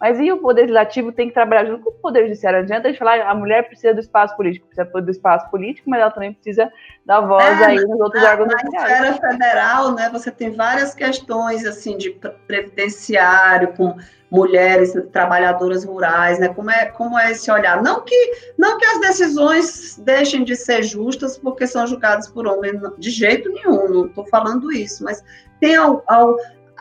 [0.00, 2.58] Mas e o poder legislativo tem que trabalhar junto com o poder judiciário.
[2.58, 5.90] Não adianta a gente falar a mulher precisa do espaço político, precisa do espaço político,
[5.90, 6.70] mas ela também precisa
[7.04, 10.94] da voz é, aí nos outros na, órgãos Na esfera federal, né, você tem várias
[10.94, 12.10] questões assim de
[12.46, 13.96] previdenciário, com
[14.30, 16.48] mulheres trabalhadoras rurais, né?
[16.48, 17.82] Como é, como é esse olhar?
[17.82, 22.78] Não que, não que as decisões deixem de ser justas porque são julgadas por homens,
[22.98, 25.24] de jeito nenhum, não estou falando isso, mas
[25.60, 26.36] tem ao, ao,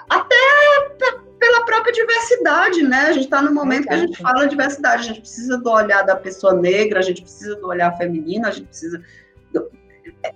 [0.09, 0.35] até
[1.39, 3.07] pela própria diversidade, né?
[3.07, 6.03] A gente está no momento que a gente fala diversidade, a gente precisa do olhar
[6.03, 9.01] da pessoa negra, a gente precisa do olhar feminino, a gente precisa
[9.53, 9.69] do,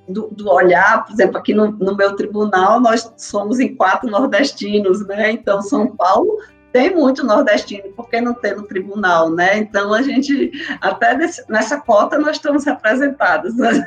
[0.08, 5.06] do, do olhar, por exemplo, aqui no, no, meu tribunal nós somos em quatro nordestinos,
[5.08, 5.32] né?
[5.32, 6.38] Então São Paulo
[6.72, 9.58] tem muito nordestino, por que não tem no tribunal, né?
[9.58, 13.72] Então a gente, até desse, nessa cota nós estamos representados, né?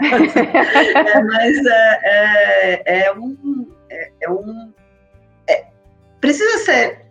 [0.95, 4.73] é, mas é, é, é um, é, é um
[5.49, 5.65] é,
[6.21, 7.04] precisa ser,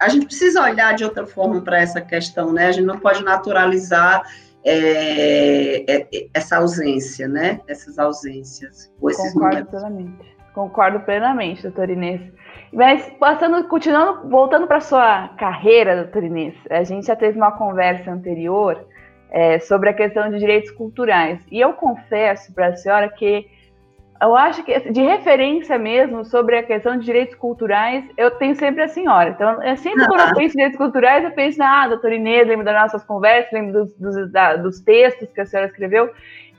[0.00, 2.66] a gente precisa olhar de outra forma para essa questão, né?
[2.66, 4.22] A gente não pode naturalizar
[4.64, 7.60] é, essa ausência, né?
[7.68, 8.92] Essas ausências.
[9.00, 9.70] Concordo momentos.
[9.70, 10.36] plenamente.
[10.54, 12.20] Concordo plenamente, doutor Inês.
[12.72, 18.10] Mas passando, continuando, voltando para sua carreira, doutor Inês, a gente já teve uma conversa
[18.10, 18.86] anterior
[19.30, 21.40] é, sobre a questão de direitos culturais.
[21.50, 23.46] E eu confesso para a senhora que
[24.20, 28.82] eu acho que de referência mesmo sobre a questão de direitos culturais, eu tenho sempre
[28.82, 29.30] a senhora.
[29.30, 32.46] Então, é sempre quando eu penso em direitos culturais, eu penso na ah, doutora Inês,
[32.46, 36.10] lembro das nossas conversas, lembro dos, dos, da, dos textos que a senhora escreveu,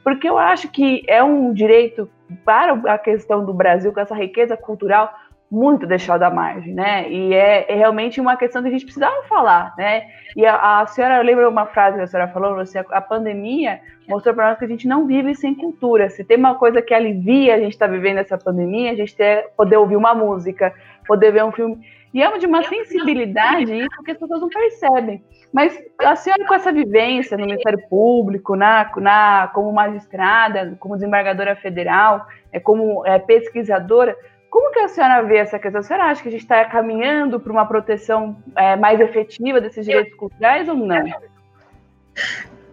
[0.04, 2.10] porque eu acho que é um direito
[2.46, 5.14] para a questão do Brasil, com essa riqueza cultural,
[5.50, 7.10] muito deixado à margem, né?
[7.10, 10.04] E é, é, realmente uma questão que a gente precisava falar, né?
[10.36, 12.56] E a, a senhora lembra uma frase que a senhora falou?
[12.56, 16.10] Você, a pandemia mostrou para nós que a gente não vive sem cultura.
[16.10, 19.16] Se tem uma coisa que alivia a gente estar tá vivendo essa pandemia, a gente
[19.16, 20.74] ter, poder ouvir uma música,
[21.08, 21.80] poder ver um filme.
[22.14, 25.24] E é de uma sensibilidade isso que as pessoas não percebem.
[25.54, 31.56] Mas a senhora com essa vivência no Ministério Público, na, na como magistrada, como desembargadora
[31.56, 34.16] federal, é, como é, pesquisadora,
[34.50, 35.82] como que a senhora vê essa questão?
[35.82, 39.86] A senhora acha que a gente está caminhando para uma proteção é, mais efetiva desses
[39.86, 41.06] direitos culturais ou não?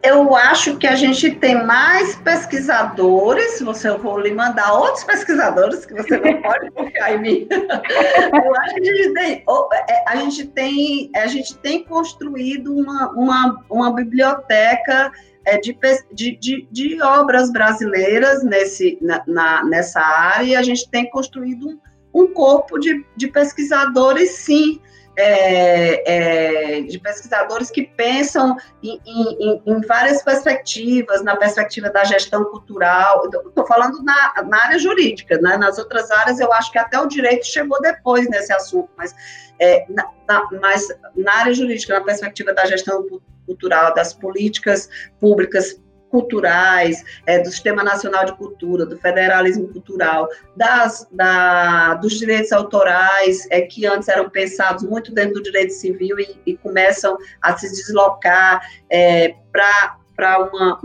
[0.02, 5.87] Eu acho que a gente tem mais pesquisadores, você eu vou lhe mandar outros pesquisadores
[5.87, 7.48] que você não pode confiar em mim.
[7.50, 9.44] Eu acho que a gente tem,
[9.88, 15.10] é, a gente tem, a gente tem construído uma, uma, uma biblioteca
[15.44, 15.76] é, de,
[16.12, 21.78] de, de, obras brasileiras nesse, na, na, nessa área, e a gente tem construído um,
[22.22, 24.80] um corpo de, de pesquisadores, sim,
[25.16, 32.44] é, é, de pesquisadores que pensam em, em, em, várias perspectivas, na perspectiva da gestão
[32.46, 35.57] cultural, estou falando na, na, área jurídica, né?
[35.57, 39.14] nas outras áreas eu acho que até o direito chegou depois nesse assunto, mas,
[39.61, 43.07] é, na, na, mas na área jurídica, na perspectiva da gestão
[43.46, 44.88] cultural, das políticas
[45.20, 45.80] públicas
[46.14, 53.48] culturais, é, do Sistema Nacional de Cultura, do federalismo cultural, das, da, dos direitos autorais,
[53.50, 57.68] é, que antes eram pensados muito dentro do direito civil e, e começam a se
[57.68, 60.78] deslocar é, para uma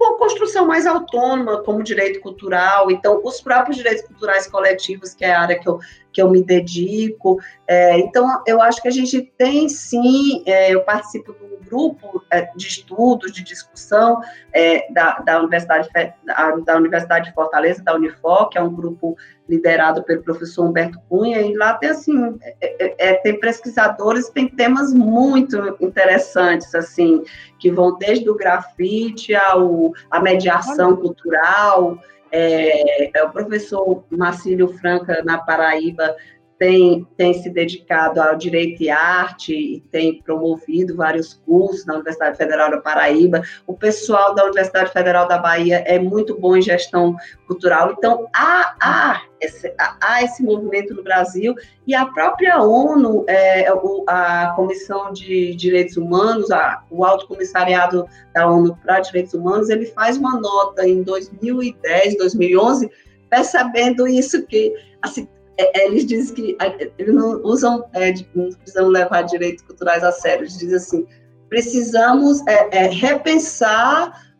[0.00, 5.34] uma construção mais autônoma como direito cultural, então os próprios direitos culturais coletivos, que é
[5.34, 5.78] a área que eu,
[6.12, 10.82] que eu me dedico, é, então eu acho que a gente tem sim, é, eu
[10.82, 14.20] participo do grupo é, de estudos, de discussão
[14.52, 15.88] é, da, da, Universidade,
[16.24, 19.16] da, da Universidade de Fortaleza, da Unifor, que é um grupo
[19.48, 24.48] liderado pelo professor Humberto Cunha, e lá tem assim, é, é, é, tem pesquisadores, tem
[24.48, 27.22] temas muito interessantes, assim,
[27.58, 31.98] que vão desde o grafite ao a mediação cultural,
[32.32, 36.16] é, é, o professor Marcílio Franca, na Paraíba,
[36.60, 42.36] tem, tem se dedicado ao direito e arte e tem promovido vários cursos na Universidade
[42.36, 43.40] Federal da Paraíba.
[43.66, 47.94] O pessoal da Universidade Federal da Bahia é muito bom em gestão cultural.
[47.96, 51.54] Então, há, há, esse, há esse movimento no Brasil
[51.86, 53.66] e a própria ONU, é,
[54.06, 59.86] a Comissão de Direitos Humanos, a, o Alto Comissariado da ONU para Direitos Humanos, ele
[59.86, 62.90] faz uma nota em 2010, 2011,
[63.30, 65.39] percebendo isso que assim, é, é,
[65.84, 66.58] eles dizem que
[66.98, 70.42] eles não usam, é, não precisam levar direitos culturais a sério.
[70.42, 71.06] Eles dizem assim:
[71.48, 74.30] precisamos é, é repensar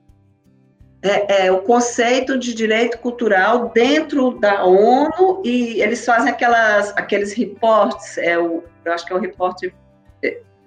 [1.03, 8.19] é, o conceito de direito cultural dentro da ONU e eles fazem aquelas, aqueles reportes,
[8.19, 9.75] é o, eu acho que é o reporte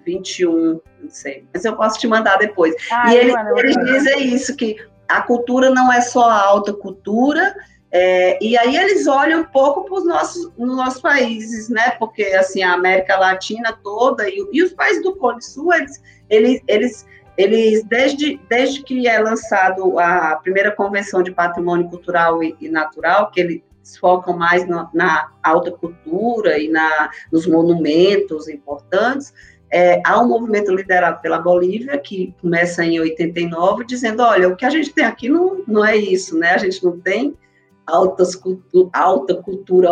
[0.04, 2.74] 21, não sei, mas eu posso te mandar depois.
[2.92, 4.76] Ah, e eles, eles dizem isso, que
[5.08, 7.54] a cultura não é só a alta cultura,
[7.96, 11.90] É, e aí eles olham um pouco para os nossos, nos nossos países, né?
[11.92, 16.62] Porque assim a América Latina toda e, e os países do Cone Sul, eles, eles,
[16.66, 22.68] eles, eles desde, desde que é lançado a primeira convenção de patrimônio cultural e, e
[22.68, 23.62] natural, que eles
[24.00, 29.32] focam mais na, na alta cultura e na, nos monumentos importantes,
[29.70, 34.64] é, há um movimento liderado pela Bolívia, que começa em 89, dizendo, olha, o que
[34.64, 36.54] a gente tem aqui não, não é isso, né?
[36.54, 37.36] A gente não tem
[37.86, 39.90] altas cultu alta cultura,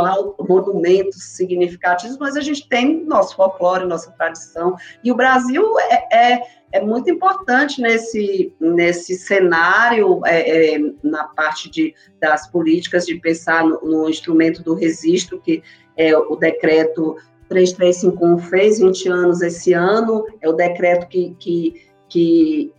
[0.49, 4.77] monumentos significativos, mas a gente tem nosso folclore, nossa tradição.
[5.05, 11.71] E o Brasil é, é, é muito importante nesse, nesse cenário, é, é, na parte
[11.71, 15.63] de, das políticas, de pensar no, no instrumento do registro, que
[15.97, 17.17] é o decreto
[17.49, 21.75] 3351 fez 20 anos esse ano, é o decreto que, que,
[22.09, 22.73] que,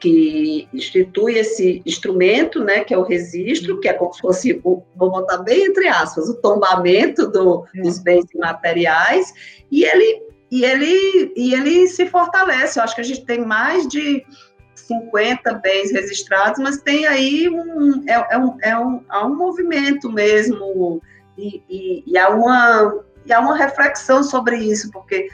[0.00, 4.84] que institui esse instrumento, né, que é o registro, que é como se fosse, vou
[4.96, 7.82] botar bem entre aspas, o tombamento do, é.
[7.82, 9.32] dos bens imateriais,
[9.70, 12.78] e ele, e, ele, e ele se fortalece.
[12.78, 14.24] Eu acho que a gente tem mais de
[14.74, 20.10] 50 bens registrados, mas tem aí um, é, é um, é um, há um movimento
[20.10, 21.02] mesmo,
[21.36, 25.28] e, e, e, há uma, e há uma reflexão sobre isso, porque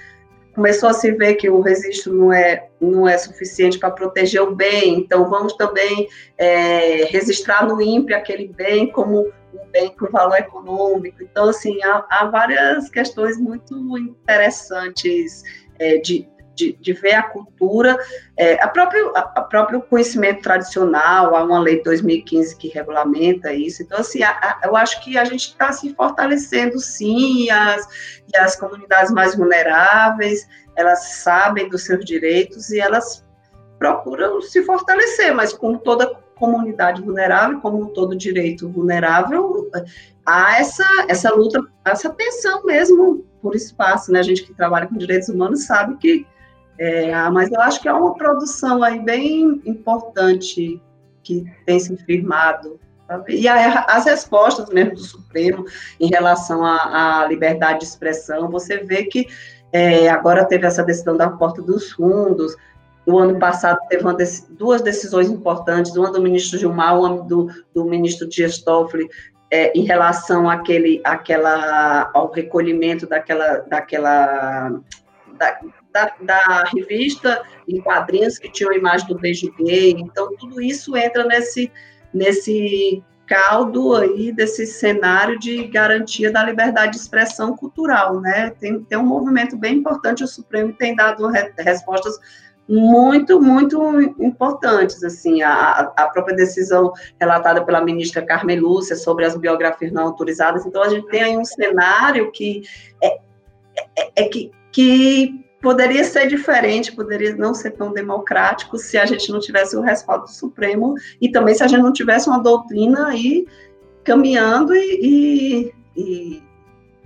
[0.54, 4.54] começou a se ver que o registro não é, não é suficiente para proteger o
[4.54, 10.36] bem, então vamos também é, registrar no INPE aquele bem como um bem com valor
[10.36, 11.22] econômico.
[11.22, 15.42] Então, assim, há, há várias questões muito interessantes
[15.78, 17.98] é, de, de, de, ver a cultura,
[18.36, 23.52] é, a, próprio, a, a, próprio conhecimento tradicional, há uma lei de 2015 que regulamenta
[23.52, 27.50] isso, então, assim, a, a, eu acho que a gente está se fortalecendo, sim, e
[27.50, 27.86] as,
[28.32, 33.24] e as comunidades mais vulneráveis, elas sabem dos seus direitos e elas
[33.78, 39.70] procuram se fortalecer, mas como toda comunidade vulnerável, como todo direito vulnerável,
[40.26, 44.20] há essa, essa luta, essa tensão mesmo por espaço, né?
[44.20, 46.26] A gente que trabalha com direitos humanos sabe que
[46.78, 50.80] é, mas eu acho que é uma produção aí bem importante
[51.22, 52.78] que tem se firmado.
[53.06, 53.36] Sabe?
[53.36, 55.64] E a, as respostas mesmo do Supremo
[56.00, 59.26] em relação à, liberdade de expressão, você vê que
[59.72, 62.56] é, agora teve essa decisão da porta dos fundos,
[63.06, 64.04] no ano passado teve
[64.50, 69.08] duas decisões importantes, uma do ministro Gilmar, uma do, do ministro Dias Toffoli,
[69.50, 74.80] é, em relação àquele, àquela, ao recolhimento daquela, daquela
[75.38, 75.60] da,
[75.94, 79.92] da, da, revista em quadrinhos que tinham a imagem do beijo gay.
[79.92, 81.70] Então, tudo isso entra nesse,
[82.12, 88.50] nesse caldo aí, desse cenário de garantia da liberdade de expressão cultural, né?
[88.58, 92.18] Tem, tem um movimento bem importante, o Supremo tem dado re, respostas
[92.68, 93.78] muito, muito
[94.18, 100.04] importantes, assim, a, a própria decisão relatada pela ministra Carmen Lúcia sobre as biografias não
[100.04, 102.62] autorizadas, então a gente tem aí um cenário que
[103.02, 103.18] é,
[103.96, 109.32] é, é que, que poderia ser diferente, poderia não ser tão democrático se a gente
[109.32, 113.08] não tivesse o respaldo do Supremo e também se a gente não tivesse uma doutrina
[113.08, 113.46] aí
[114.04, 116.42] caminhando e, e, e,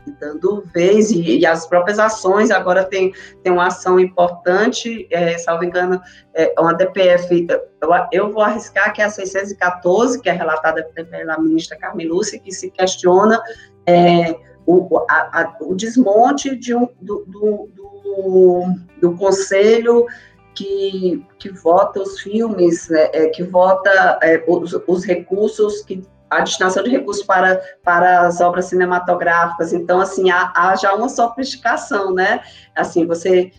[0.05, 5.63] e dando vez, e, as próprias ações, agora tem, tem uma ação importante, é, salvo
[5.63, 6.01] engano,
[6.35, 7.47] é uma DPF,
[7.81, 12.41] eu, eu vou arriscar que é a 614, que é relatada pela ministra Carmen Lúcia,
[12.41, 13.41] que se questiona
[13.87, 14.35] é,
[14.67, 17.88] o, a, a, o desmonte de um, do, do, do,
[19.01, 20.07] do conselho
[20.55, 26.41] que, que vota os filmes, né, é, que vota é, os, os recursos, que, a
[26.41, 29.73] destinação de recursos para, para as obras cinematográficas.
[29.73, 32.41] Então, assim, há, há já uma sofisticação, né?
[32.75, 33.53] Assim, você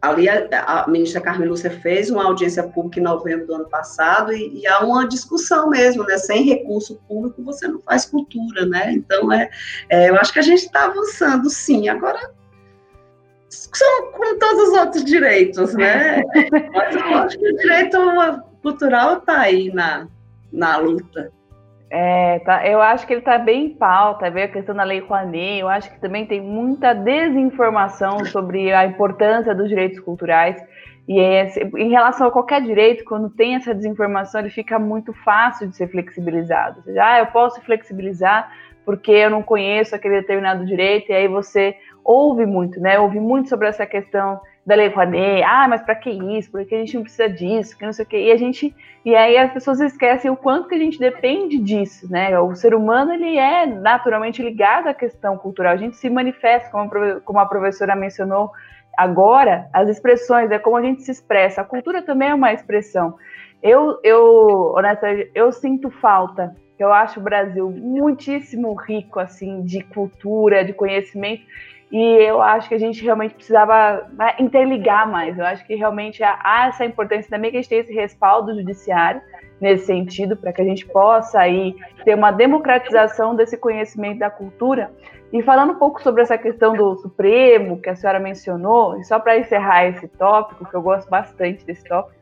[0.00, 4.32] ali a, a, ministra Carmen Lúcia fez uma audiência pública em novembro do ano passado
[4.32, 6.16] e, e, há uma discussão mesmo, né?
[6.16, 8.92] Sem recurso público você não faz cultura, né?
[8.92, 9.50] Então é,
[9.90, 11.88] é eu acho que a gente está avançando, sim.
[11.88, 12.32] Agora
[13.50, 16.22] são como todos os outros direitos, né?
[16.72, 17.98] Mas eu acho que o direito
[18.62, 20.06] cultural está aí na,
[20.52, 21.32] na luta.
[21.92, 25.00] É, tá, eu acho que ele está bem em pauta, veio a questão da Lei
[25.00, 30.56] Rouanet, eu acho que também tem muita desinformação sobre a importância dos direitos culturais,
[31.08, 35.66] e é, em relação a qualquer direito, quando tem essa desinformação, ele fica muito fácil
[35.66, 36.76] de ser flexibilizado.
[36.78, 38.48] Ou seja, ah, eu posso flexibilizar
[38.84, 41.76] porque eu não conheço aquele determinado direito, e aí você
[42.10, 42.98] ouve muito, né?
[42.98, 46.50] Ouve muito sobre essa questão da Lei Rouanet, ah, mas para que isso?
[46.50, 48.18] Porque a gente não precisa disso, que não sei o quê.
[48.26, 52.10] E a gente, e aí as pessoas esquecem o quanto que a gente depende disso,
[52.10, 52.36] né?
[52.38, 55.72] O ser humano ele é naturalmente ligado à questão cultural.
[55.72, 56.90] A gente se manifesta, como,
[57.24, 58.50] como a professora mencionou
[58.98, 61.60] agora, as expressões, é como a gente se expressa.
[61.60, 63.14] A cultura também é uma expressão.
[63.62, 69.82] Eu, eu, honesta, eu sinto falta que eu acho o Brasil muitíssimo rico assim de
[69.84, 71.42] cultura, de conhecimento.
[71.90, 75.36] E eu acho que a gente realmente precisava né, interligar mais.
[75.36, 79.20] Eu acho que realmente há essa importância também que a gente tenha esse respaldo judiciário
[79.60, 84.90] nesse sentido, para que a gente possa aí ter uma democratização desse conhecimento da cultura.
[85.32, 89.18] E falando um pouco sobre essa questão do Supremo, que a senhora mencionou, e só
[89.18, 92.19] para encerrar esse tópico, que eu gosto bastante desse tópico,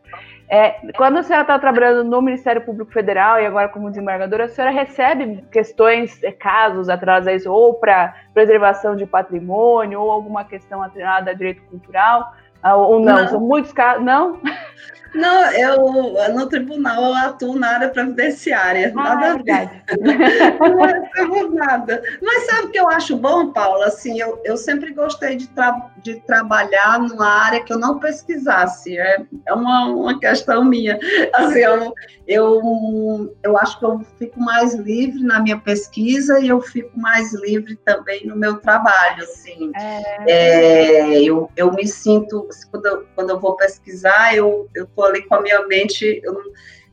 [0.51, 4.49] é, quando a senhora está trabalhando no Ministério Público Federal e agora como desembargadora, a
[4.49, 10.45] senhora recebe questões, é, casos atrelados a isso, ou para preservação de patrimônio, ou alguma
[10.45, 12.33] questão atrelada a direito cultural,
[12.63, 13.17] ah, ou não?
[13.17, 13.29] não.
[13.29, 14.03] São muitos casos.
[14.03, 14.41] Não?
[15.15, 18.93] Não, eu no tribunal eu atuo na área previdenciária.
[18.97, 19.83] Ah, nada é verdade.
[21.29, 22.03] não nada.
[22.23, 23.87] Mas sabe o que eu acho bom, Paula?
[23.87, 28.99] Assim, eu, eu sempre gostei de, tra de trabalhar numa área que eu não pesquisasse.
[28.99, 30.99] É, é uma, uma questão minha.
[31.35, 31.95] Assim, eu,
[32.27, 37.33] eu, eu acho que eu fico mais livre na minha pesquisa e eu fico mais
[37.33, 39.23] livre também no meu trabalho.
[39.23, 39.71] Assim.
[39.75, 40.09] É...
[40.31, 44.69] É, eu, eu me sinto, quando eu, quando eu vou pesquisar, eu
[44.99, 46.21] estou ali com a minha mente.
[46.25, 46.37] Eu,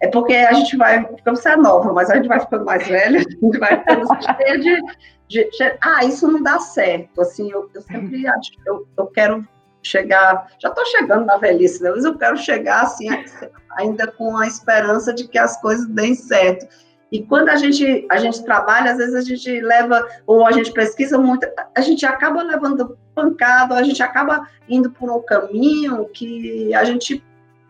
[0.02, 2.88] é porque a gente vai, porque você é nova, mas a gente vai ficando mais
[2.88, 4.82] velha, a gente vai ficando cheia de,
[5.28, 7.22] de, de, Ah, isso não dá certo.
[7.22, 8.24] Assim, eu, eu sempre
[8.66, 9.46] eu, eu quero
[9.82, 11.92] chegar, já estou chegando na velhice, né?
[11.92, 13.08] mas eu quero chegar assim,
[13.78, 16.68] ainda com a esperança de que as coisas deem certo.
[17.12, 20.74] E quando a gente, a gente trabalha, às vezes a gente leva, ou a gente
[20.74, 26.74] pesquisa muito, a gente acaba levando pancada, a gente acaba indo por um caminho que
[26.74, 27.24] a gente,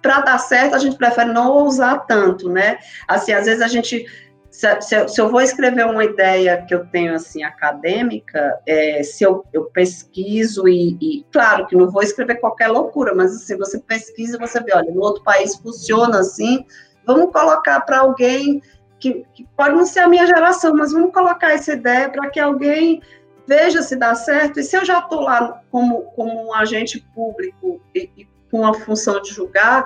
[0.06, 2.78] para dar certo, a gente prefere não ousar tanto, né?
[3.08, 4.06] Assim, às vezes a gente
[4.52, 9.24] se, se, se, eu vou escrever uma ideia que eu tenho assim acadêmica, é, se
[9.24, 13.80] eu, eu pesquiso e, e, claro que não vou escrever qualquer loucura, mas assim você
[13.80, 16.64] pesquisa, você vê, olha, no outro país funciona assim,
[17.04, 18.62] vamos colocar para alguém
[19.00, 22.40] que, que, pode não ser a minha geração, mas vamos colocar essa ideia para que
[22.40, 23.02] alguém
[23.48, 24.60] veja se dá certo.
[24.60, 28.74] E se eu já estou lá como, como um agente público e, e com a
[28.74, 29.84] função de julgar,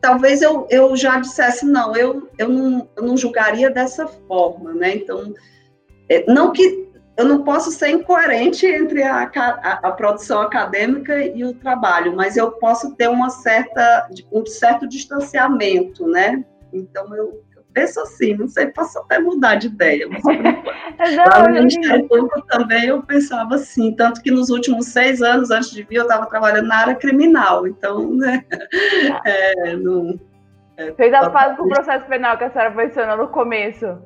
[0.00, 4.96] talvez eu, eu já dissesse, não, eu, eu, não, eu não julgaria dessa forma, né?
[4.96, 5.32] Então,
[6.08, 11.44] é, não que eu não posso ser incoerente entre a, a, a, produção acadêmica e
[11.44, 16.44] o trabalho, mas eu posso ter uma certa, um certo distanciamento, né?
[16.72, 17.43] Então, eu,
[17.74, 20.22] penso assim, não sei, posso até mudar de ideia, mas
[21.16, 25.70] lá no Ministério Público também eu pensava assim, tanto que nos últimos seis anos antes
[25.72, 28.44] de vir eu estava trabalhando na área criminal, então, né,
[29.12, 29.20] ah.
[29.26, 30.18] é, não...
[30.76, 33.96] É, Fez a fase com o processo penal que a senhora mencionou no começo.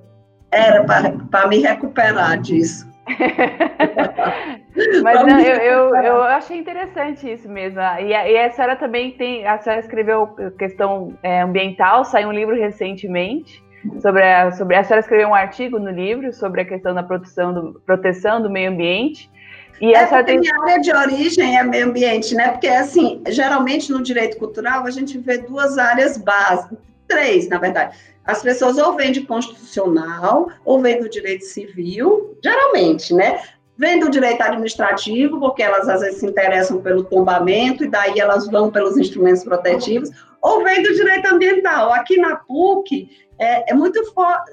[0.50, 0.84] Era
[1.30, 2.87] para me recuperar disso.
[5.02, 7.80] Mas não, eu, eu, eu, achei interessante isso mesmo.
[7.80, 9.46] E a, e a senhora também tem.
[9.46, 10.28] A senhora escreveu
[10.58, 13.62] questão é, ambiental, saiu um livro recentemente.
[14.00, 17.54] Sobre a, sobre, a senhora escreveu um artigo no livro sobre a questão da proteção
[17.54, 19.30] do, proteção do meio ambiente.
[19.80, 20.40] E é essa tem...
[20.40, 22.48] minha área de origem é meio ambiente, né?
[22.48, 27.96] Porque, assim, geralmente no direito cultural a gente vê duas áreas básicas, três, na verdade.
[28.28, 33.40] As pessoas ou vêm de constitucional, ou vêm do direito civil, geralmente, né?
[33.74, 38.46] Vêm do direito administrativo, porque elas às vezes se interessam pelo tombamento, e daí elas
[38.46, 40.10] vão pelos instrumentos protetivos,
[40.42, 41.90] ou vêm do direito ambiental.
[41.90, 43.08] Aqui na PUC,
[43.38, 43.98] é, é muito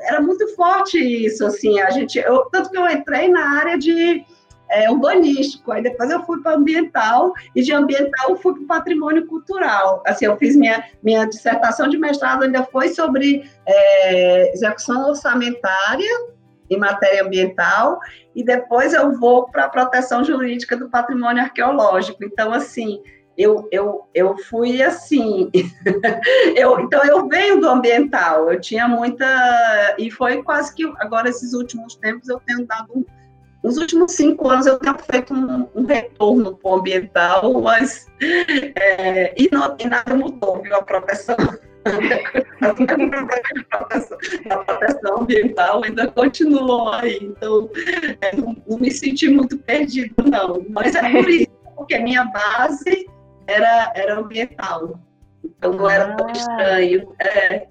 [0.07, 4.23] era muito forte isso, assim, a gente, eu, tanto que eu entrei na área de
[4.69, 9.25] é, urbanístico, aí depois eu fui para ambiental, e de ambiental eu fui para patrimônio
[9.27, 10.03] cultural.
[10.05, 16.35] Assim, eu fiz minha, minha dissertação de mestrado, ainda foi sobre é, execução orçamentária
[16.69, 17.99] em matéria ambiental,
[18.35, 22.23] e depois eu vou para a proteção jurídica do patrimônio arqueológico.
[22.23, 23.01] Então, assim,
[23.37, 25.51] eu, eu, eu fui assim.
[26.55, 29.95] eu, então, eu venho do ambiental, eu tinha muita.
[29.97, 30.83] E foi quase que.
[30.99, 33.05] Agora, esses últimos tempos, eu tenho dado
[33.65, 38.05] nos últimos cinco anos eu tenho feito um, um retorno para o ambiental, mas
[38.75, 40.75] é, e, não, e, nada mudou, viu?
[40.75, 41.35] A proteção,
[42.61, 47.17] a proteção ambiental ainda continuou aí.
[47.23, 47.67] Então,
[48.21, 50.63] é, não, não, me senti muito perdido, não.
[50.69, 53.09] Mas é por isso, porque a minha base
[53.47, 54.99] era, era ambiental.
[55.43, 56.31] Então não era tão ah.
[56.31, 57.15] estranho.
[57.19, 57.65] É.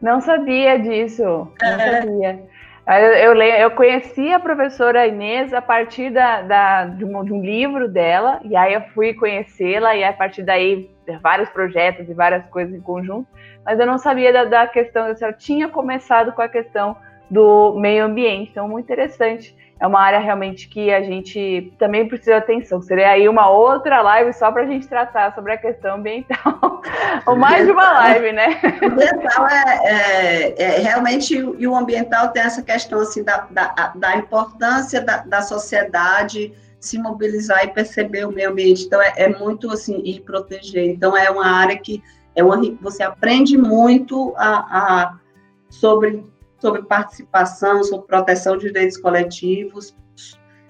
[0.00, 1.24] Não sabia disso.
[1.24, 2.02] Não é.
[2.02, 2.53] sabia.
[2.86, 7.40] Eu, eu, eu conheci a professora Inês a partir da, da de, um, de, um,
[7.40, 10.90] livro dela, e aí eu fui conhecê-la, e a partir daí
[11.22, 13.26] vários projetos e várias coisas em conjunto,
[13.64, 16.94] mas eu não sabia da, da questão, eu tinha começado com a questão
[17.34, 18.52] do meio ambiente.
[18.52, 19.56] Então, muito interessante.
[19.80, 22.80] É uma área realmente que a gente também precisa atenção.
[22.80, 26.80] Seria aí uma outra live só para a gente tratar sobre a questão ambiental.
[27.26, 28.60] Ou mais de uma live, né?
[28.80, 33.92] O ambiental é, é, é, realmente, e o ambiental tem essa questão assim, da, da,
[33.96, 38.84] da importância da, da sociedade se mobilizar e perceber o meio ambiente.
[38.84, 40.88] Então, é, é, muito assim, e proteger.
[40.88, 42.00] Então, é uma área que
[42.36, 45.14] é uma, você aprende muito a, a,
[45.68, 46.24] sobre,
[46.64, 49.94] sobre participação, sobre proteção de direitos coletivos,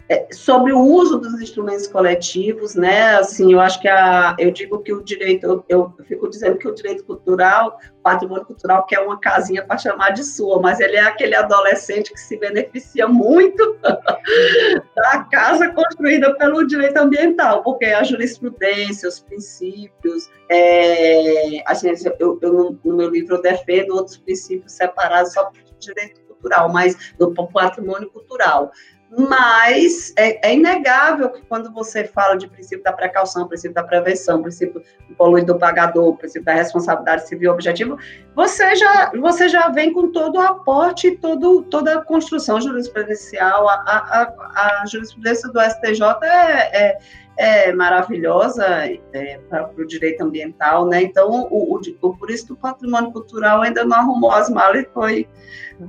[0.08, 3.16] é, sobre o uso dos instrumentos coletivos, né?
[3.16, 6.68] Assim, eu acho que a, eu digo que o direito, eu, eu fico dizendo que
[6.68, 10.96] o direito cultural, patrimônio cultural, que é uma casinha para chamar de sua, mas ele
[10.96, 18.02] é aquele adolescente que se beneficia muito da casa construída pelo direito ambiental, porque a
[18.02, 25.32] jurisprudência, os princípios, é, assim, eu, eu, no meu livro eu defendo outros princípios separados
[25.32, 25.50] só
[25.84, 28.72] direito cultural, mas do patrimônio cultural.
[29.16, 34.42] Mas é, é, inegável que quando você fala de princípio da precaução, princípio da prevenção,
[34.42, 37.96] princípio do poluidor pagador, princípio da responsabilidade civil objetiva,
[38.34, 43.68] você já, você já vem com todo o aporte, todo, toda a construção jurisprudencial.
[43.68, 46.98] A, a, a jurisprudência do STJ é, é,
[47.36, 48.64] é maravilhosa
[49.12, 51.02] é, para o direito ambiental, né?
[51.02, 54.88] Então, o, o, por isso que o patrimônio cultural ainda não arrumou as malas e
[54.92, 55.28] foi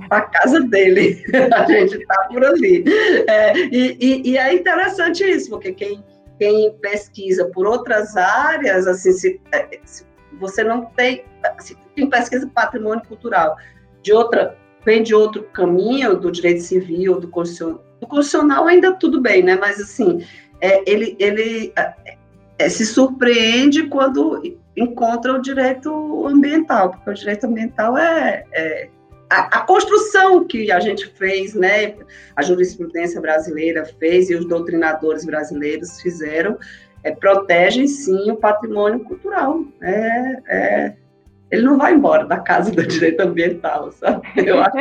[0.08, 1.24] para casa dele.
[1.54, 2.84] a gente está por ali.
[3.28, 6.04] É, e, e, e, é interessante isso, porque quem,
[6.38, 10.04] quem pesquisa por outras áreas, assim, se, é, se
[10.40, 11.24] você não tem,
[11.60, 13.56] se quem pesquisa patrimônio cultural
[14.02, 19.20] de outra vem de outro caminho do direito civil, do constitucional, do constitucional ainda tudo
[19.20, 19.56] bem, né?
[19.56, 20.24] Mas assim,
[20.60, 22.16] é, ele, ele é,
[22.58, 24.42] é se surpreende quando
[24.76, 28.88] encontra o direito ambiental, porque o direito ambiental é, é
[29.30, 31.94] a, a, construção que a gente fez, né,
[32.34, 36.58] a jurisprudência brasileira fez e os doutrinadores brasileiros fizeram,
[37.02, 39.64] é, protegem sim o patrimônio cultural.
[39.82, 40.94] É, é,
[41.50, 44.22] ele não vai embora da casa do direito ambiental, sabe?
[44.36, 44.76] Eu, acho,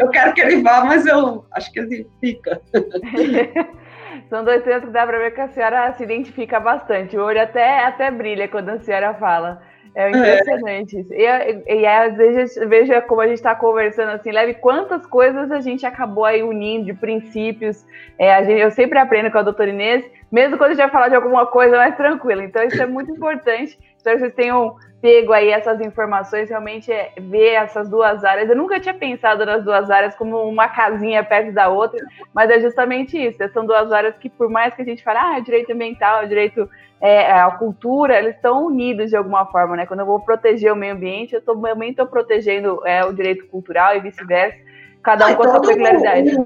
[0.00, 2.60] eu quero que ele vá, mas eu acho que ele fica.
[4.28, 7.16] São dois temas que dá para ver que a senhora se identifica bastante.
[7.16, 9.60] O olho até, até brilha quando a senhora fala.
[9.94, 11.12] É impressionante isso.
[11.12, 15.50] E, e, e às vezes veja como a gente está conversando assim, leve quantas coisas
[15.50, 17.84] a gente acabou aí unindo de princípios.
[18.18, 21.08] É, gente, eu sempre aprendo com a doutora Inês, mesmo quando a gente vai falar
[21.08, 22.44] de alguma coisa mais tranquila.
[22.44, 23.78] Então, isso é muito importante.
[23.96, 28.48] Espero que vocês tenham pego aí essas informações, realmente é ver essas duas áreas.
[28.48, 32.60] Eu nunca tinha pensado nas duas áreas como uma casinha perto da outra, mas é
[32.60, 33.38] justamente isso.
[33.52, 36.68] São duas áreas que, por mais que a gente fale, ah, direito ambiental, direito
[37.00, 39.86] é, a cultura, eles estão unidos de alguma forma, né?
[39.86, 43.96] Quando eu vou proteger o meio ambiente, eu também estou protegendo é, o direito cultural
[43.96, 44.58] e vice-versa.
[45.02, 46.36] Cada um ah, com a sua peculiaridade.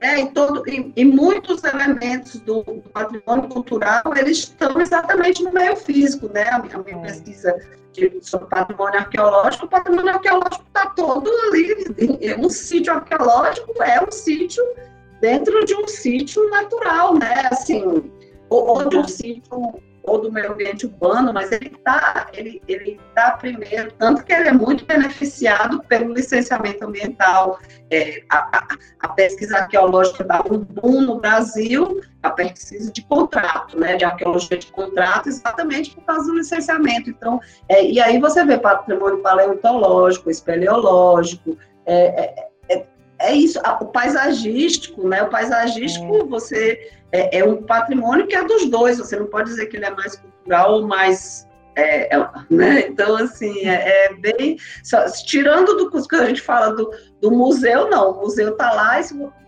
[0.00, 5.76] É, em, todo, em, em, muitos elementos do, patrimônio cultural, eles estão exatamente no meio
[5.76, 6.48] físico, né?
[6.48, 7.00] A minha, a minha é.
[7.02, 7.54] pesquisa
[7.92, 12.34] de, sobre patrimônio arqueológico, o patrimônio arqueológico está todo ali.
[12.38, 14.64] Um sítio arqueológico é um sítio
[15.20, 17.48] dentro de um sítio natural, né?
[17.50, 18.10] Assim,
[18.48, 19.80] ou, ou de um sítio
[20.10, 24.48] ou do meio ambiente urbano, mas ele está ele, ele tá primeiro, tanto que ele
[24.48, 27.60] é muito beneficiado pelo licenciamento ambiental.
[27.92, 28.66] É, a,
[29.00, 34.58] a, pesquisa arqueológica dá um boom no Brasil, a pesquisa de contrato, né, de arqueologia
[34.58, 37.08] de contrato, exatamente por causa do licenciamento.
[37.08, 41.56] Então, é, e aí você vê patrimônio paleontológico, espeleológico,
[41.86, 42.49] é,
[43.20, 46.24] é, isso, o paisagístico, né, o paisagístico é.
[46.24, 49.84] você é, é, um patrimônio que é dos dois, você não pode dizer que ele
[49.84, 51.48] é mais cultural ou mais.
[51.76, 52.86] É, é, né?
[52.88, 54.58] Então, assim, é, é bem.
[54.82, 56.90] Só, tirando do que a gente fala do,
[57.20, 59.00] do museu, não, o museu está lá,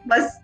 [0.06, 0.40] mas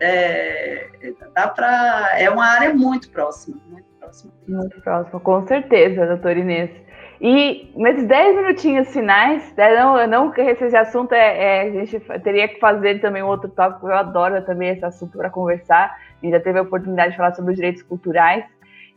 [0.00, 0.88] é,
[1.34, 2.18] dá para.
[2.18, 3.60] É uma área muito próxima.
[3.68, 4.32] Muito próxima.
[4.48, 6.70] Muito próxima, com certeza, doutora Inês.
[7.20, 12.00] E nesses 10 minutinhos finais, né, não, não que esse assunto é, é, a gente
[12.22, 16.24] teria que fazer também um outro tópico, eu adoro também esse assunto para conversar, a
[16.24, 18.44] gente já teve a oportunidade de falar sobre os direitos culturais,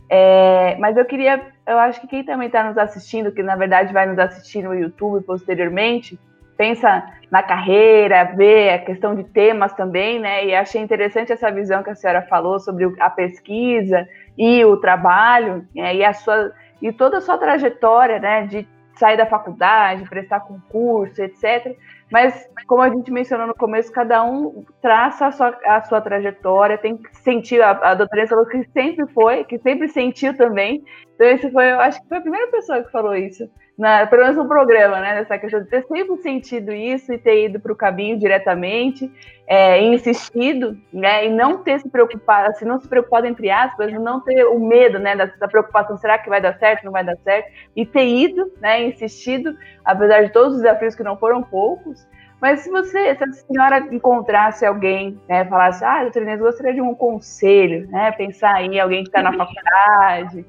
[0.10, 3.92] é, mas eu queria, eu acho que quem também está nos assistindo, que na verdade
[3.92, 6.18] vai nos assistir no YouTube posteriormente,
[6.56, 10.46] pensa na carreira, vê a questão de temas também, né?
[10.46, 14.08] E achei interessante essa visão que a senhora falou sobre a pesquisa
[14.38, 16.52] e o trabalho, né, e a sua
[16.84, 21.76] e toda a sua trajetória, né, de sair da faculdade, prestar concurso, etc.
[22.12, 26.78] Mas, como a gente mencionou no começo, cada um traça a sua, a sua trajetória,
[26.78, 30.84] tem que sentir, a, a doutora falou que sempre foi, que sempre sentiu também.
[31.16, 33.50] Então, esse foi, eu acho que foi a primeira pessoa que falou isso.
[33.78, 35.16] Na, pelo menos no programa, né?
[35.16, 39.12] Nessa questão de ter sempre sentido isso e ter ido para o caminho diretamente,
[39.48, 41.26] é, insistido, né?
[41.26, 45.00] E não ter se preocupado, assim, não se preocupado entre aspas, não ter o medo,
[45.00, 45.16] né?
[45.16, 47.52] Da, da, preocupação, será que vai dar certo, não vai dar certo?
[47.76, 48.84] E ter ido, né?
[48.84, 52.08] Insistido, apesar de todos os desafios que não foram poucos.
[52.40, 56.82] Mas se você, se a senhora encontrasse alguém, né, falasse, ah, doutora Inês, gostaria de
[56.82, 58.12] um conselho, né?
[58.12, 60.46] Pensar aí alguém que está na faculdade,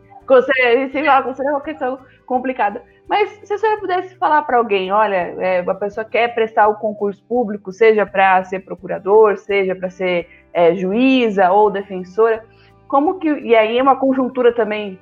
[0.92, 4.90] sei lá, gostaria de uma questão complicada mas se a senhora pudesse falar para alguém,
[4.90, 9.90] olha, é, a pessoa quer prestar o concurso público, seja para ser procurador, seja para
[9.90, 12.44] ser é, juíza ou defensora,
[12.88, 14.98] como que e aí é uma conjuntura também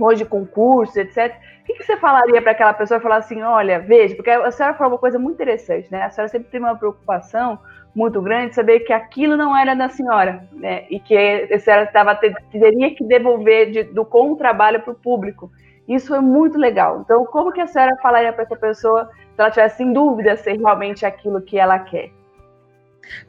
[0.00, 1.34] hoje concurso, etc.
[1.62, 4.74] O que, que você falaria para aquela pessoa falar assim, olha, veja, porque a senhora
[4.74, 6.04] falou uma coisa muito interessante, né?
[6.04, 7.58] A senhora sempre tem uma preocupação
[7.96, 10.84] muito grande de saber que aquilo não era da senhora, né?
[10.90, 14.96] E que a senhora tava, teria que devolver de, do com o trabalho para o
[14.96, 15.50] público.
[15.88, 17.00] Isso é muito legal.
[17.00, 20.50] Então, como que a senhora falaria para essa pessoa se ela tivesse em dúvida se
[20.50, 22.10] é realmente aquilo que ela quer?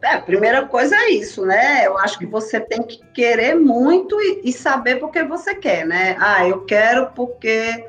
[0.02, 1.88] É, a primeira coisa é isso, né?
[1.88, 5.86] Eu acho que você tem que querer muito e, e saber por que você quer,
[5.86, 6.18] né?
[6.20, 7.86] Ah, eu quero porque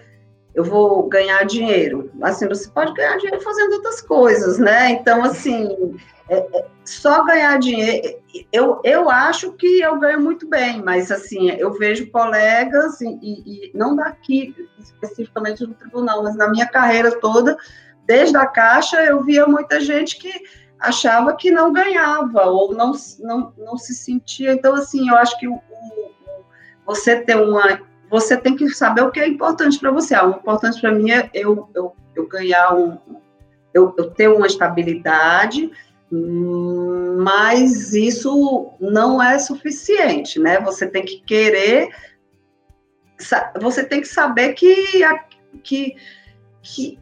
[0.55, 2.13] eu vou ganhar dinheiro.
[2.23, 4.91] Assim, você pode ganhar dinheiro fazendo outras coisas, né?
[4.91, 5.97] Então, assim,
[6.29, 8.19] é, é, só ganhar dinheiro,
[8.53, 13.71] eu, eu acho que eu ganho muito bem, mas assim, eu vejo colegas, e, e,
[13.75, 17.57] não daqui especificamente no tribunal, mas na minha carreira toda,
[18.07, 20.33] desde a Caixa, eu via muita gente que
[20.79, 24.53] achava que não ganhava, ou não, não, não se sentia.
[24.53, 26.11] Então, assim, eu acho que o, o,
[26.87, 27.81] você ter uma.
[28.11, 30.15] Você tem que saber o que é importante para você.
[30.15, 32.99] Ah, o importante para mim é eu, eu, eu ganhar um.
[33.75, 35.71] Eu, eu ter uma estabilidade,
[36.11, 40.61] mas isso não é suficiente, né?
[40.61, 41.91] Você tem que querer,
[43.61, 45.03] você tem que saber que,
[45.63, 45.97] que,
[46.63, 46.99] que,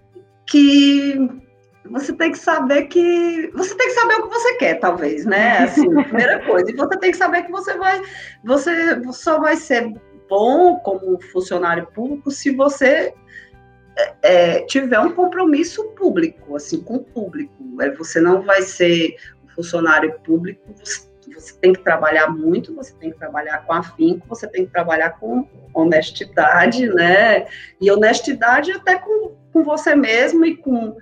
[0.46, 1.28] que
[1.88, 5.58] você tem que saber que você tem que saber o que você quer, talvez, né?
[5.64, 6.70] Assim, primeira coisa.
[6.70, 8.02] E você tem que saber que você vai,
[8.44, 9.92] você só vai ser
[10.28, 13.14] bom como funcionário público se você
[14.22, 17.54] é, tiver um compromisso público, assim, com o público.
[17.80, 22.92] É, você não vai ser um funcionário público, você, você, tem que trabalhar muito, você
[22.94, 27.46] tem que trabalhar com afinco, você tem que trabalhar com honestidade, né?
[27.80, 30.96] E honestidade até com, com você mesmo e com.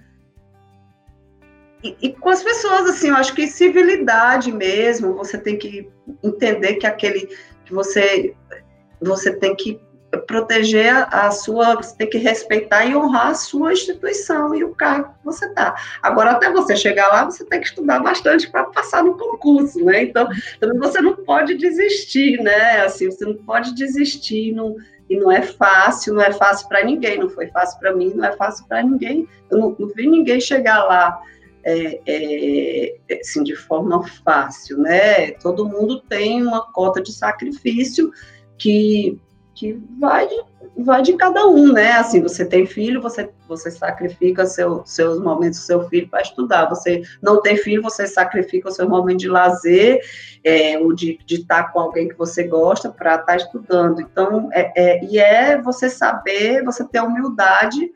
[1.82, 5.90] E, e com as pessoas, assim, eu acho que civilidade mesmo, você tem que
[6.22, 7.28] entender que aquele
[7.64, 8.34] que você
[9.00, 9.80] você tem que
[10.16, 15.14] proteger a sua, você tem que respeitar e honrar a sua instituição e o cargo
[15.14, 15.74] que você está.
[16.02, 20.02] Agora, até você chegar lá, você tem que estudar bastante para passar no concurso, né?
[20.04, 20.28] Então,
[20.60, 22.82] também você não pode desistir, né?
[22.82, 24.76] Assim, você não pode desistir, não,
[25.08, 28.24] e não é fácil, não é fácil para ninguém, não foi fácil para mim, não
[28.24, 29.28] é fácil para ninguém.
[29.50, 31.20] Eu não, não, vi ninguém chegar lá
[31.62, 35.32] é, é, assim, de forma fácil, né?
[35.32, 38.10] Todo mundo tem uma cota de sacrifício
[38.56, 39.18] que
[39.54, 40.42] que vai de,
[40.78, 41.92] vai de cada um, né?
[41.92, 46.68] Assim, você tem filho, você, você sacrifica seu, seus momentos do seu filho para estudar.
[46.68, 50.00] Você não tem filho, você sacrifica o seu momento de lazer,
[50.42, 54.00] é, ou de, de estar com alguém que você gosta para estar tá estudando.
[54.00, 57.92] Então, é, é, e é você saber, você ter humildade,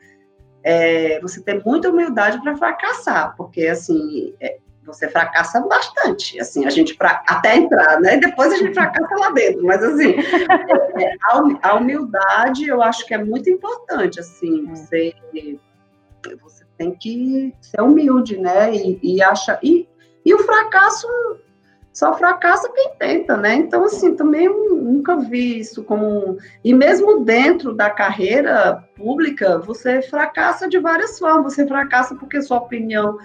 [0.63, 4.57] é, você ter muita humildade para fracassar, porque, assim, é,
[4.93, 8.17] você fracassa bastante, assim, a gente pra, até entrar, né?
[8.17, 10.15] Depois a gente fracassa lá dentro, mas assim,
[10.97, 11.17] é, é
[11.61, 14.75] a, humildade eu acho que é muito importante, assim, é.
[14.75, 15.15] você,
[16.41, 18.73] você tem que ser humilde, né?
[18.73, 19.87] E, e acha e,
[20.25, 21.07] e o fracasso
[21.91, 23.55] só fracassa quem tenta, né?
[23.55, 26.37] Então, assim, também nunca vi isso como.
[26.63, 31.53] E mesmo dentro da carreira pública, você fracassa de várias formas.
[31.53, 33.17] Você fracassa porque sua opinião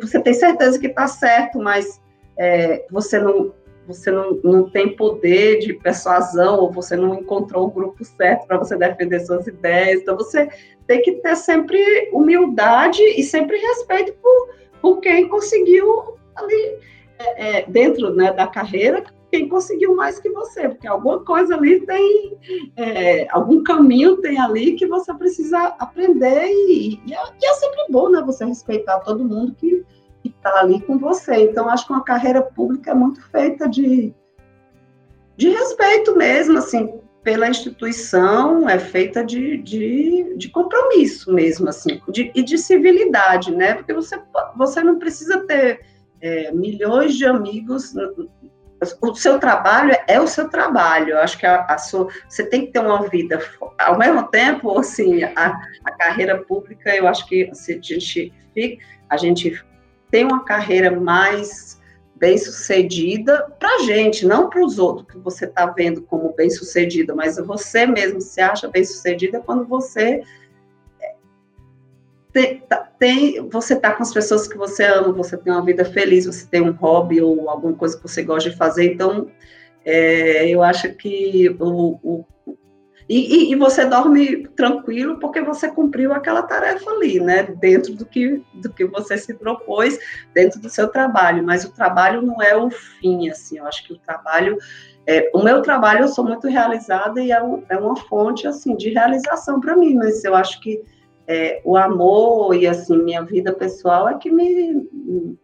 [0.00, 2.00] você tem certeza que está certo, mas
[2.38, 3.52] é, você não
[3.84, 8.56] você não, não tem poder de persuasão ou você não encontrou o grupo certo para
[8.56, 10.00] você defender suas ideias.
[10.00, 10.48] Então você
[10.86, 16.78] tem que ter sempre humildade e sempre respeito por, por quem conseguiu ali
[17.18, 19.02] é, é, dentro né, da carreira
[19.32, 22.36] quem conseguiu mais que você, porque alguma coisa ali tem,
[22.76, 27.86] é, algum caminho tem ali que você precisa aprender e, e, é, e é sempre
[27.88, 29.82] bom, né, você respeitar todo mundo que
[30.22, 31.44] está ali com você.
[31.44, 34.12] Então, acho que uma carreira pública é muito feita de,
[35.34, 42.30] de respeito mesmo, assim, pela instituição, é feita de, de, de compromisso mesmo, assim, de,
[42.34, 44.20] e de civilidade, né, porque você,
[44.54, 45.80] você não precisa ter
[46.20, 47.94] é, milhões de amigos
[49.00, 51.10] o seu trabalho é o seu trabalho.
[51.10, 53.40] Eu acho que a, a sua, você tem que ter uma vida.
[53.78, 58.84] Ao mesmo tempo, assim, a, a carreira pública, eu acho que assim, a gente fica,
[59.08, 59.64] a gente
[60.10, 61.80] tem uma carreira mais
[62.16, 66.48] bem sucedida para a gente, não para os outros que você está vendo como bem
[66.50, 70.22] sucedida, mas você mesmo se acha bem sucedida quando você
[72.32, 75.84] tem, tá, tem, você está com as pessoas que você ama, você tem uma vida
[75.84, 79.28] feliz, você tem um hobby ou alguma coisa que você gosta de fazer, então
[79.84, 82.24] é, eu acho que o, o
[83.08, 87.42] e, e, e, você dorme tranquilo porque você cumpriu aquela tarefa ali, né?
[87.42, 89.98] Dentro do que, do que você se propôs,
[90.32, 91.42] dentro do seu trabalho.
[91.42, 93.58] Mas o trabalho não é o fim, assim.
[93.58, 94.56] Eu acho que o trabalho.
[95.04, 98.76] É, o meu trabalho eu sou muito realizada e é, um, é uma fonte, assim,
[98.76, 99.96] de realização para mim.
[99.96, 100.80] Mas eu acho que
[101.26, 104.88] é, o amor e assim minha vida pessoal é que me,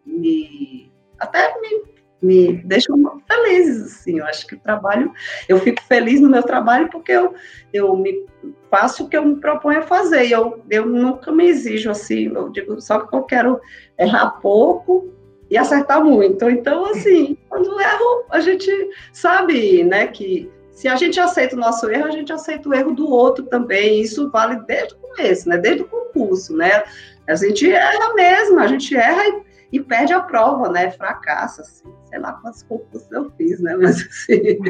[0.04, 1.82] me até me,
[2.22, 4.18] me deixam felizes assim.
[4.18, 5.12] Eu acho que o trabalho
[5.48, 7.34] eu fico feliz no meu trabalho porque eu,
[7.72, 8.26] eu me
[8.70, 10.26] faço o que eu me proponho a fazer.
[10.26, 12.32] E eu, eu nunca me exijo assim.
[12.34, 13.60] Eu digo só que eu quero
[13.98, 15.12] errar pouco
[15.50, 16.48] e acertar muito.
[16.48, 18.70] Então assim quando erro a gente
[19.12, 22.94] sabe né que se a gente aceita o nosso erro, a gente aceita o erro
[22.94, 24.00] do outro também.
[24.00, 25.58] Isso vale desde o começo, né?
[25.58, 26.84] Desde o concurso, né?
[27.26, 30.92] A gente erra mesmo, a gente erra e, e perde a prova, né?
[30.92, 31.92] Fracassa, assim.
[32.08, 33.74] Sei lá quantos concursos eu fiz, né?
[33.74, 34.38] Mas assim,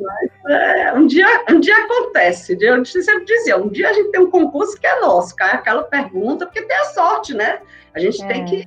[0.00, 2.58] mas, é, um, dia, um dia acontece.
[2.60, 5.84] Eu sempre dizia, um dia a gente tem um concurso que é nosso, cai aquela
[5.84, 7.60] pergunta, porque tem a sorte, né?
[7.94, 8.26] A gente é.
[8.26, 8.66] tem que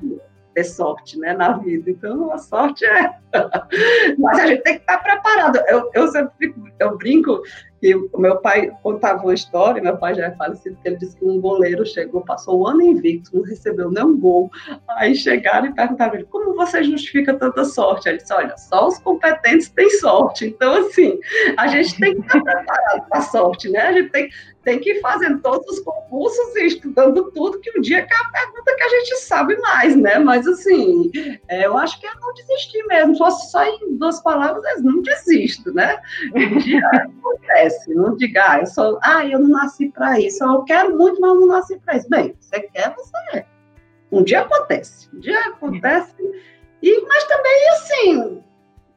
[0.54, 1.90] ter sorte né, na vida.
[1.90, 3.14] Então, a sorte é.
[4.18, 5.60] Mas a gente tem que estar preparado.
[5.68, 7.42] Eu, eu sempre eu brinco
[7.80, 11.16] que o meu pai contava uma história, meu pai já é falecido, que ele disse
[11.18, 14.52] que um goleiro chegou, passou o ano invicto, não recebeu nenhum gol.
[14.90, 18.10] Aí chegaram e perguntaram ele, como você justifica tanta sorte?
[18.10, 20.46] Ele disse, olha, só os competentes têm sorte.
[20.46, 21.18] Então, assim,
[21.58, 23.80] a gente tem que estar preparado para a sorte, né?
[23.80, 24.30] A gente tem,
[24.64, 28.32] tem que ir fazendo todos os concursos e estudando tudo, que um dia é a
[28.32, 30.20] pergunta que a gente sabe mais, né?
[30.20, 31.12] Mas, assim,
[31.48, 33.16] é, eu acho que é não desistir mesmo.
[33.16, 36.00] Só, só em duas palavras, é não desisto, né?
[36.36, 40.64] Um dia acontece, não diga, ah, eu sou, ah, eu não nasci para isso, eu
[40.64, 42.10] quero muito, mas não nasci para isso.
[42.10, 43.46] Bem, você quer, você é.
[44.12, 46.14] Um dia acontece, um dia acontece,
[46.82, 48.44] e, mas também, assim,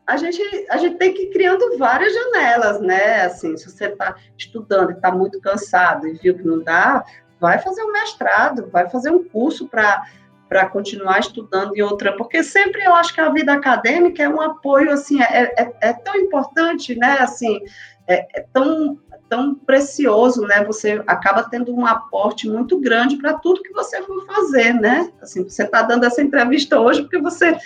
[0.06, 3.22] a gente, a gente tem que ir criando várias janelas, né?
[3.22, 7.04] Assim, se você está estudando e está muito cansado e viu que não dá,
[7.40, 10.02] vai fazer um mestrado, vai fazer um curso para
[10.48, 14.38] para continuar estudando em outra, porque sempre eu acho que a vida acadêmica é um
[14.38, 17.58] apoio, assim, é, é, é tão importante, né, assim,
[18.06, 18.98] é, é, tão,
[19.28, 24.26] tão precioso, né, você acaba tendo um aporte muito grande para tudo que você for
[24.26, 27.56] fazer, né, assim, você está dando essa entrevista hoje porque você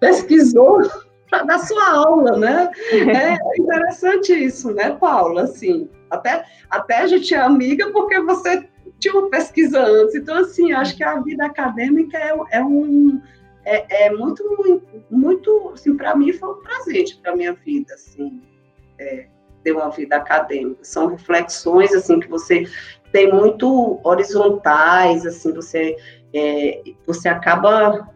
[0.00, 0.82] pesquisou
[1.28, 2.70] para dar sua aula, né?
[2.92, 5.42] É interessante isso, né, Paula?
[5.42, 8.64] Assim, até, até a gente é amiga porque você
[9.00, 10.14] tinha uma pesquisa antes.
[10.14, 13.20] Então, assim, acho que a vida acadêmica é, é um
[13.64, 14.44] é, é, muito,
[15.10, 18.40] muito, assim, para mim foi um presente para minha vida, assim,
[18.96, 19.26] é,
[19.66, 20.78] ter uma vida acadêmica.
[20.82, 22.64] São reflexões, assim, que você
[23.10, 25.96] tem muito horizontais, assim, você,
[26.32, 28.08] é, você acaba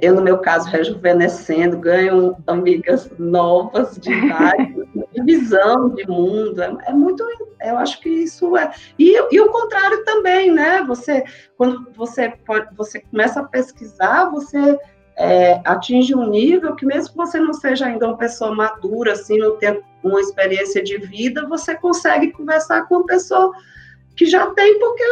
[0.00, 4.76] eu, no meu caso, rejuvenescendo, ganho amigas novas de idade,
[5.12, 6.62] de visão de mundo.
[6.62, 7.26] É, é, muito,
[7.60, 8.70] eu acho que isso é.
[8.96, 10.84] E, e o contrário também, né?
[10.86, 11.24] Você,
[11.56, 14.78] quando você, pode, você começa a pesquisar, você
[15.16, 19.38] é, atinge um nível que, mesmo que você não seja ainda uma pessoa madura, assim,
[19.38, 23.52] não tenha uma experiência de vida, você consegue conversar com uma pessoa
[24.16, 25.04] que já tem, porque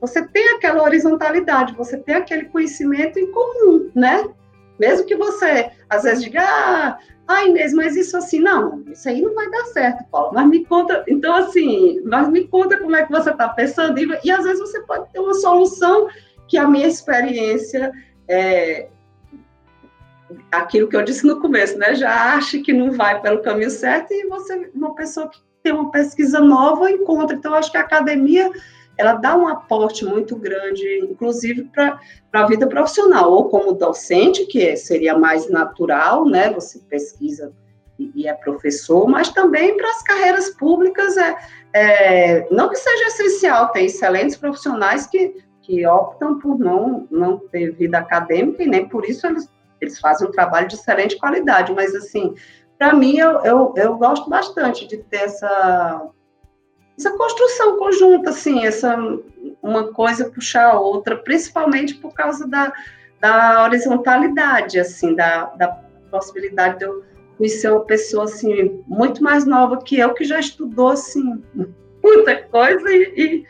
[0.00, 4.24] você tem aquela horizontalidade, você tem aquele conhecimento em comum, né?
[4.78, 6.98] Mesmo que você, às vezes, diga, ah,
[7.28, 7.42] ah
[7.74, 11.34] mas isso assim, não, isso aí não vai dar certo, Paulo, mas me conta, então
[11.34, 14.80] assim, mas me conta como é que você está pensando, e, e, às vezes você
[14.82, 16.08] pode ter uma solução
[16.48, 17.92] que a minha experiência,
[18.26, 18.88] é,
[20.50, 24.12] aquilo que eu disse no começo, né, já acha que não vai pelo caminho certo,
[24.12, 28.50] e você, uma pessoa que tem uma pesquisa nova, encontra, então acho que a academia
[29.00, 31.98] ela dá um aporte muito grande, inclusive para
[32.32, 36.52] a vida profissional, ou como docente, que seria mais natural, né?
[36.52, 37.50] Você pesquisa
[37.98, 41.36] e, e é professor, mas também para as carreiras públicas, é,
[41.72, 47.72] é, não que seja essencial, tem excelentes profissionais que, que optam por não, não ter
[47.72, 49.48] vida acadêmica e nem por isso eles,
[49.80, 52.34] eles fazem um trabalho de excelente qualidade, mas assim,
[52.78, 56.10] para mim, eu, eu, eu gosto bastante de ter essa
[56.98, 58.96] essa construção conjunta, assim, essa
[59.62, 62.72] uma coisa puxar a outra, principalmente por causa da,
[63.20, 65.68] da horizontalidade, assim, da, da,
[66.10, 67.04] possibilidade de eu
[67.38, 71.40] conhecer uma pessoa assim muito mais nova que eu que já estudou assim
[72.02, 73.44] muita coisa e,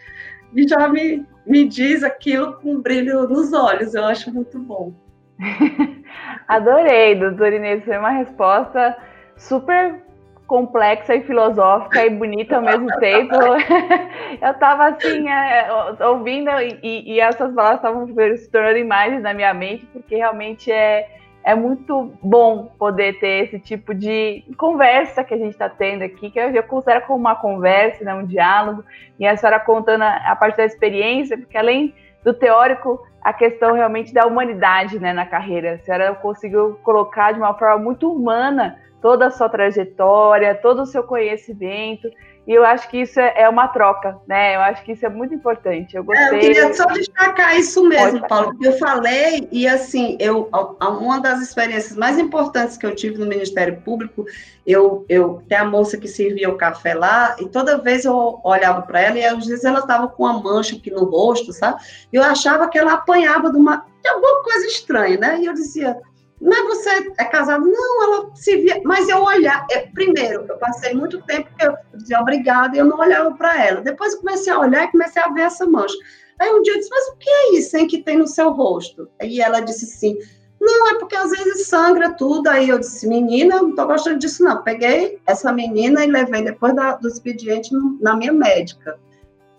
[0.54, 3.94] e, e já me, me diz aquilo com brilho nos olhos.
[3.94, 4.92] Eu acho muito bom.
[6.48, 7.84] Adorei, doutora Inês.
[7.84, 8.96] Foi uma resposta
[9.36, 10.02] super
[10.46, 13.36] complexa e filosófica e bonita ao mesmo tempo.
[14.42, 15.68] eu estava assim, é,
[16.04, 16.50] ouvindo
[16.82, 21.08] e, e, essas palavras estavam se tornando imagens na minha mente, porque realmente é,
[21.44, 26.30] é muito bom poder ter esse tipo de conversa que a gente está tendo aqui,
[26.30, 28.84] que eu, eu considero como uma conversa, né, um diálogo,
[29.20, 33.74] e a senhora contando a, a parte da experiência, porque além do teórico, a questão
[33.74, 35.74] realmente da humanidade né, na carreira.
[35.74, 40.86] A senhora conseguiu colocar de uma forma muito humana toda a sua trajetória, todo o
[40.86, 42.08] seu conhecimento.
[42.46, 44.56] E eu acho que isso é, é uma troca, né?
[44.56, 45.96] Eu acho que isso é muito importante.
[45.96, 46.24] Eu gostei.
[46.24, 48.56] É, eu queria só destacar isso mesmo, Paulo.
[48.60, 50.48] Eu falei, e assim, eu,
[50.80, 54.24] uma das experiências mais importantes que eu tive no Ministério Público,
[54.66, 58.82] eu, eu tem a moça que servia o café lá, e toda vez eu olhava
[58.82, 61.80] para ela, e às vezes ela estava com uma mancha aqui no rosto, sabe?
[62.12, 65.38] Eu achava que ela apanhava de uma de alguma coisa estranha, né?
[65.40, 66.00] E eu dizia,
[66.40, 67.66] mas você é casado?
[67.66, 68.80] Não, ela se via.
[68.84, 72.86] Mas eu olhar, é, primeiro, eu passei muito tempo que eu dizia obrigada e eu
[72.86, 73.82] não olhava para ela.
[73.82, 75.94] Depois eu comecei a olhar e comecei a ver essa mancha.
[76.40, 78.50] Aí um dia eu disse, mas o que é isso hein, que tem no seu
[78.52, 79.08] rosto?
[79.20, 80.16] Aí ela disse assim,
[80.58, 82.48] não, é porque às vezes sangra tudo.
[82.48, 84.62] Aí eu disse, menina, não estou gostando disso, não.
[84.62, 87.70] Peguei essa menina e levei depois da, do expediente
[88.00, 88.98] na minha médica.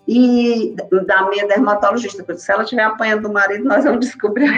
[0.06, 0.74] E
[1.06, 4.50] da minha dermatologista, porque se ela estiver apanhando do marido, nós vamos descobrir.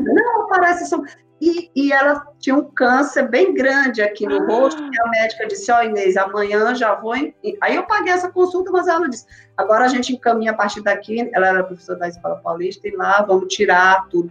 [0.00, 1.02] não, parece só.
[1.40, 4.46] E, e, ela tinha um câncer bem grande aqui no ah.
[4.46, 7.14] rosto, e a médica disse, ó oh, Inês, amanhã já vou...
[7.14, 7.32] Em...
[7.60, 9.24] Aí eu paguei essa consulta, mas ela disse,
[9.56, 13.22] agora a gente encaminha a partir daqui, ela era professora da Escola Paulista, e lá
[13.22, 14.30] vamos tirar tudo.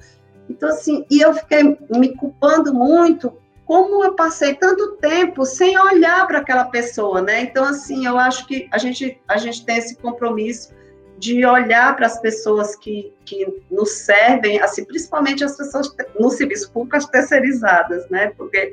[0.49, 3.33] Então, assim, e eu fiquei me culpando muito,
[3.67, 7.41] como eu passei tanto tempo sem olhar para aquela pessoa, né?
[7.41, 10.73] Então, assim, eu acho que a gente, a gente tem esse compromisso
[11.17, 16.71] de olhar para as pessoas que, que nos servem, assim, principalmente as pessoas no serviço
[16.71, 18.31] público, as terceirizadas, né?
[18.37, 18.71] Porque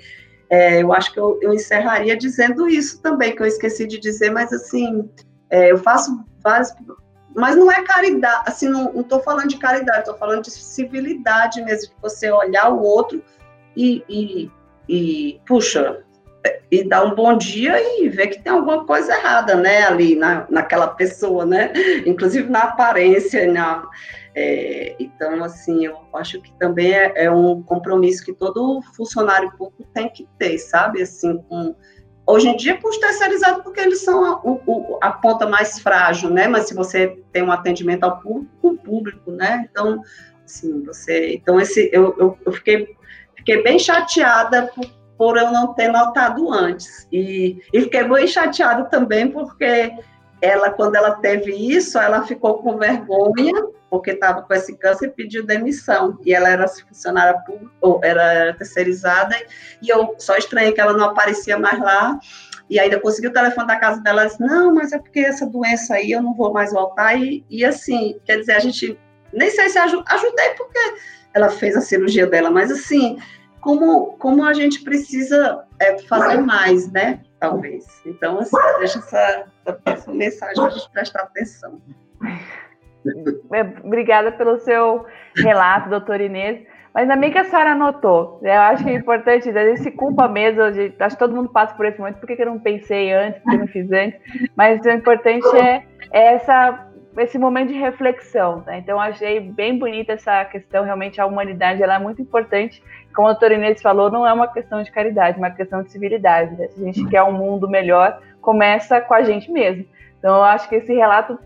[0.48, 4.30] é, eu acho que eu, eu, encerraria dizendo isso também, que eu esqueci de dizer,
[4.30, 5.10] mas assim,
[5.50, 6.72] é, eu faço vários.
[7.34, 11.88] Mas não é caridade, assim, não estou falando de caridade, estou falando de civilidade mesmo,
[11.88, 13.20] de você olhar o outro
[13.76, 14.50] e, e,
[14.88, 16.04] e puxa,
[16.70, 20.46] e dar um bom dia e ver que tem alguma coisa errada, né, ali na,
[20.50, 21.72] naquela pessoa, né,
[22.04, 23.88] inclusive na aparência, na,
[24.34, 29.88] é, então, assim, eu acho que também é, é, um compromisso que todo funcionário público
[29.94, 31.74] tem que ter, sabe, assim, com,
[32.26, 36.30] hoje em dia, com os terceirizados, porque eles são a, o, a, ponta mais frágil,
[36.30, 40.02] né, mas se você tem um atendimento ao público, o público, né, então,
[40.44, 42.94] assim, você, então, esse, eu, eu, eu fiquei,
[43.44, 44.86] fiquei bem chateada por
[45.16, 47.06] por eu não ter notado antes.
[47.12, 49.92] E, e fiquei muito chateada também porque
[50.42, 53.54] ela, quando ela teve isso, ela ficou com vergonha,
[53.88, 56.18] porque estava com esse câncer e pediu demissão.
[56.24, 59.34] E ela era funcionária pública, ou era terceirizada,
[59.80, 62.18] e eu só estranhei que ela não aparecia mais lá.
[62.68, 65.46] E ainda consegui o telefone da casa dela, ela disse, não, mas é porque essa
[65.46, 67.14] doença aí eu não vou mais voltar.
[67.14, 68.98] E, e assim, quer dizer, a gente,
[69.34, 70.78] nem sei se ajudei porque
[71.34, 73.18] ela fez a cirurgia dela, mas assim,
[73.60, 77.20] como, como a gente precisa é, fazer mais, né?
[77.40, 77.84] Talvez.
[78.06, 79.44] Então, assim, deixa essa,
[79.86, 81.80] essa mensagem para a gente prestar atenção.
[83.52, 85.04] É, obrigada pelo seu
[85.36, 86.66] relato, doutor Inês.
[86.94, 88.38] Mas também que a senhora anotou.
[88.42, 91.74] Eu acho que é importante, às vezes se culpa mesmo, acho que todo mundo passa
[91.74, 94.20] por esse momento, por que eu não pensei antes, por que eu não fiz antes?
[94.54, 96.86] Mas o importante é, é essa
[97.18, 98.60] esse momento de reflexão.
[98.60, 98.76] Tá?
[98.76, 100.84] Então, achei bem bonita essa questão.
[100.84, 102.82] Realmente, a humanidade ela é muito importante.
[103.14, 106.54] Como a Inês falou, não é uma questão de caridade, é uma questão de civilidade.
[106.56, 106.68] Né?
[106.68, 109.84] Se a gente quer um mundo melhor, começa com a gente mesmo.
[110.18, 111.38] Então, eu acho que esse relato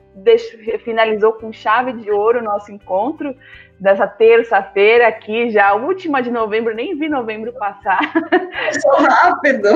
[0.85, 3.35] finalizou com chave de ouro o nosso encontro
[3.81, 8.01] dessa terça-feira aqui, já última de novembro, nem vi novembro passar.
[8.81, 9.69] Sou rápido!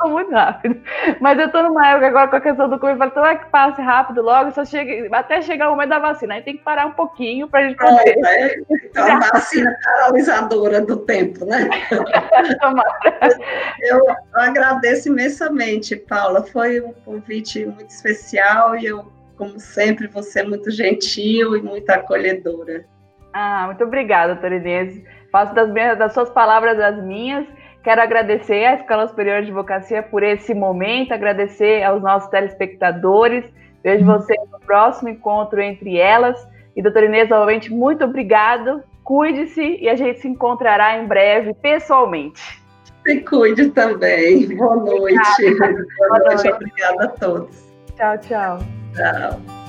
[0.00, 0.80] Sou muito rápido.
[1.20, 3.80] Mas eu tô numa época agora com a questão do Covid, então é que passe
[3.80, 6.34] rápido logo, só chega, até chegar o momento da vacina.
[6.34, 8.18] Aí tem que parar um pouquinho para a gente poder.
[8.24, 8.56] É, é,
[8.96, 11.68] é uma vacina paralisadora do tempo, né?
[13.80, 14.00] eu
[14.34, 16.42] agradeço imensamente, Paula.
[16.42, 21.88] Foi um convite muito especial e eu como sempre, você é muito gentil e muito
[21.90, 22.84] acolhedora.
[23.32, 25.02] Ah, muito obrigada, doutora Inês.
[25.30, 27.46] Faço das, minhas, das suas palavras as minhas.
[27.82, 33.44] Quero agradecer à Escola Superior de Advocacia por esse momento, agradecer aos nossos telespectadores.
[33.82, 36.48] Vejo vocês no próximo encontro entre elas.
[36.74, 42.40] E, doutora Inês, novamente, muito obrigado Cuide-se e a gente se encontrará em breve pessoalmente.
[43.06, 44.56] Se cuide também.
[44.56, 45.18] Boa noite.
[45.58, 46.48] Boa noite.
[46.48, 47.70] Obrigada a todos.
[47.94, 48.83] Tchau, tchau.
[48.94, 49.63] Tchau.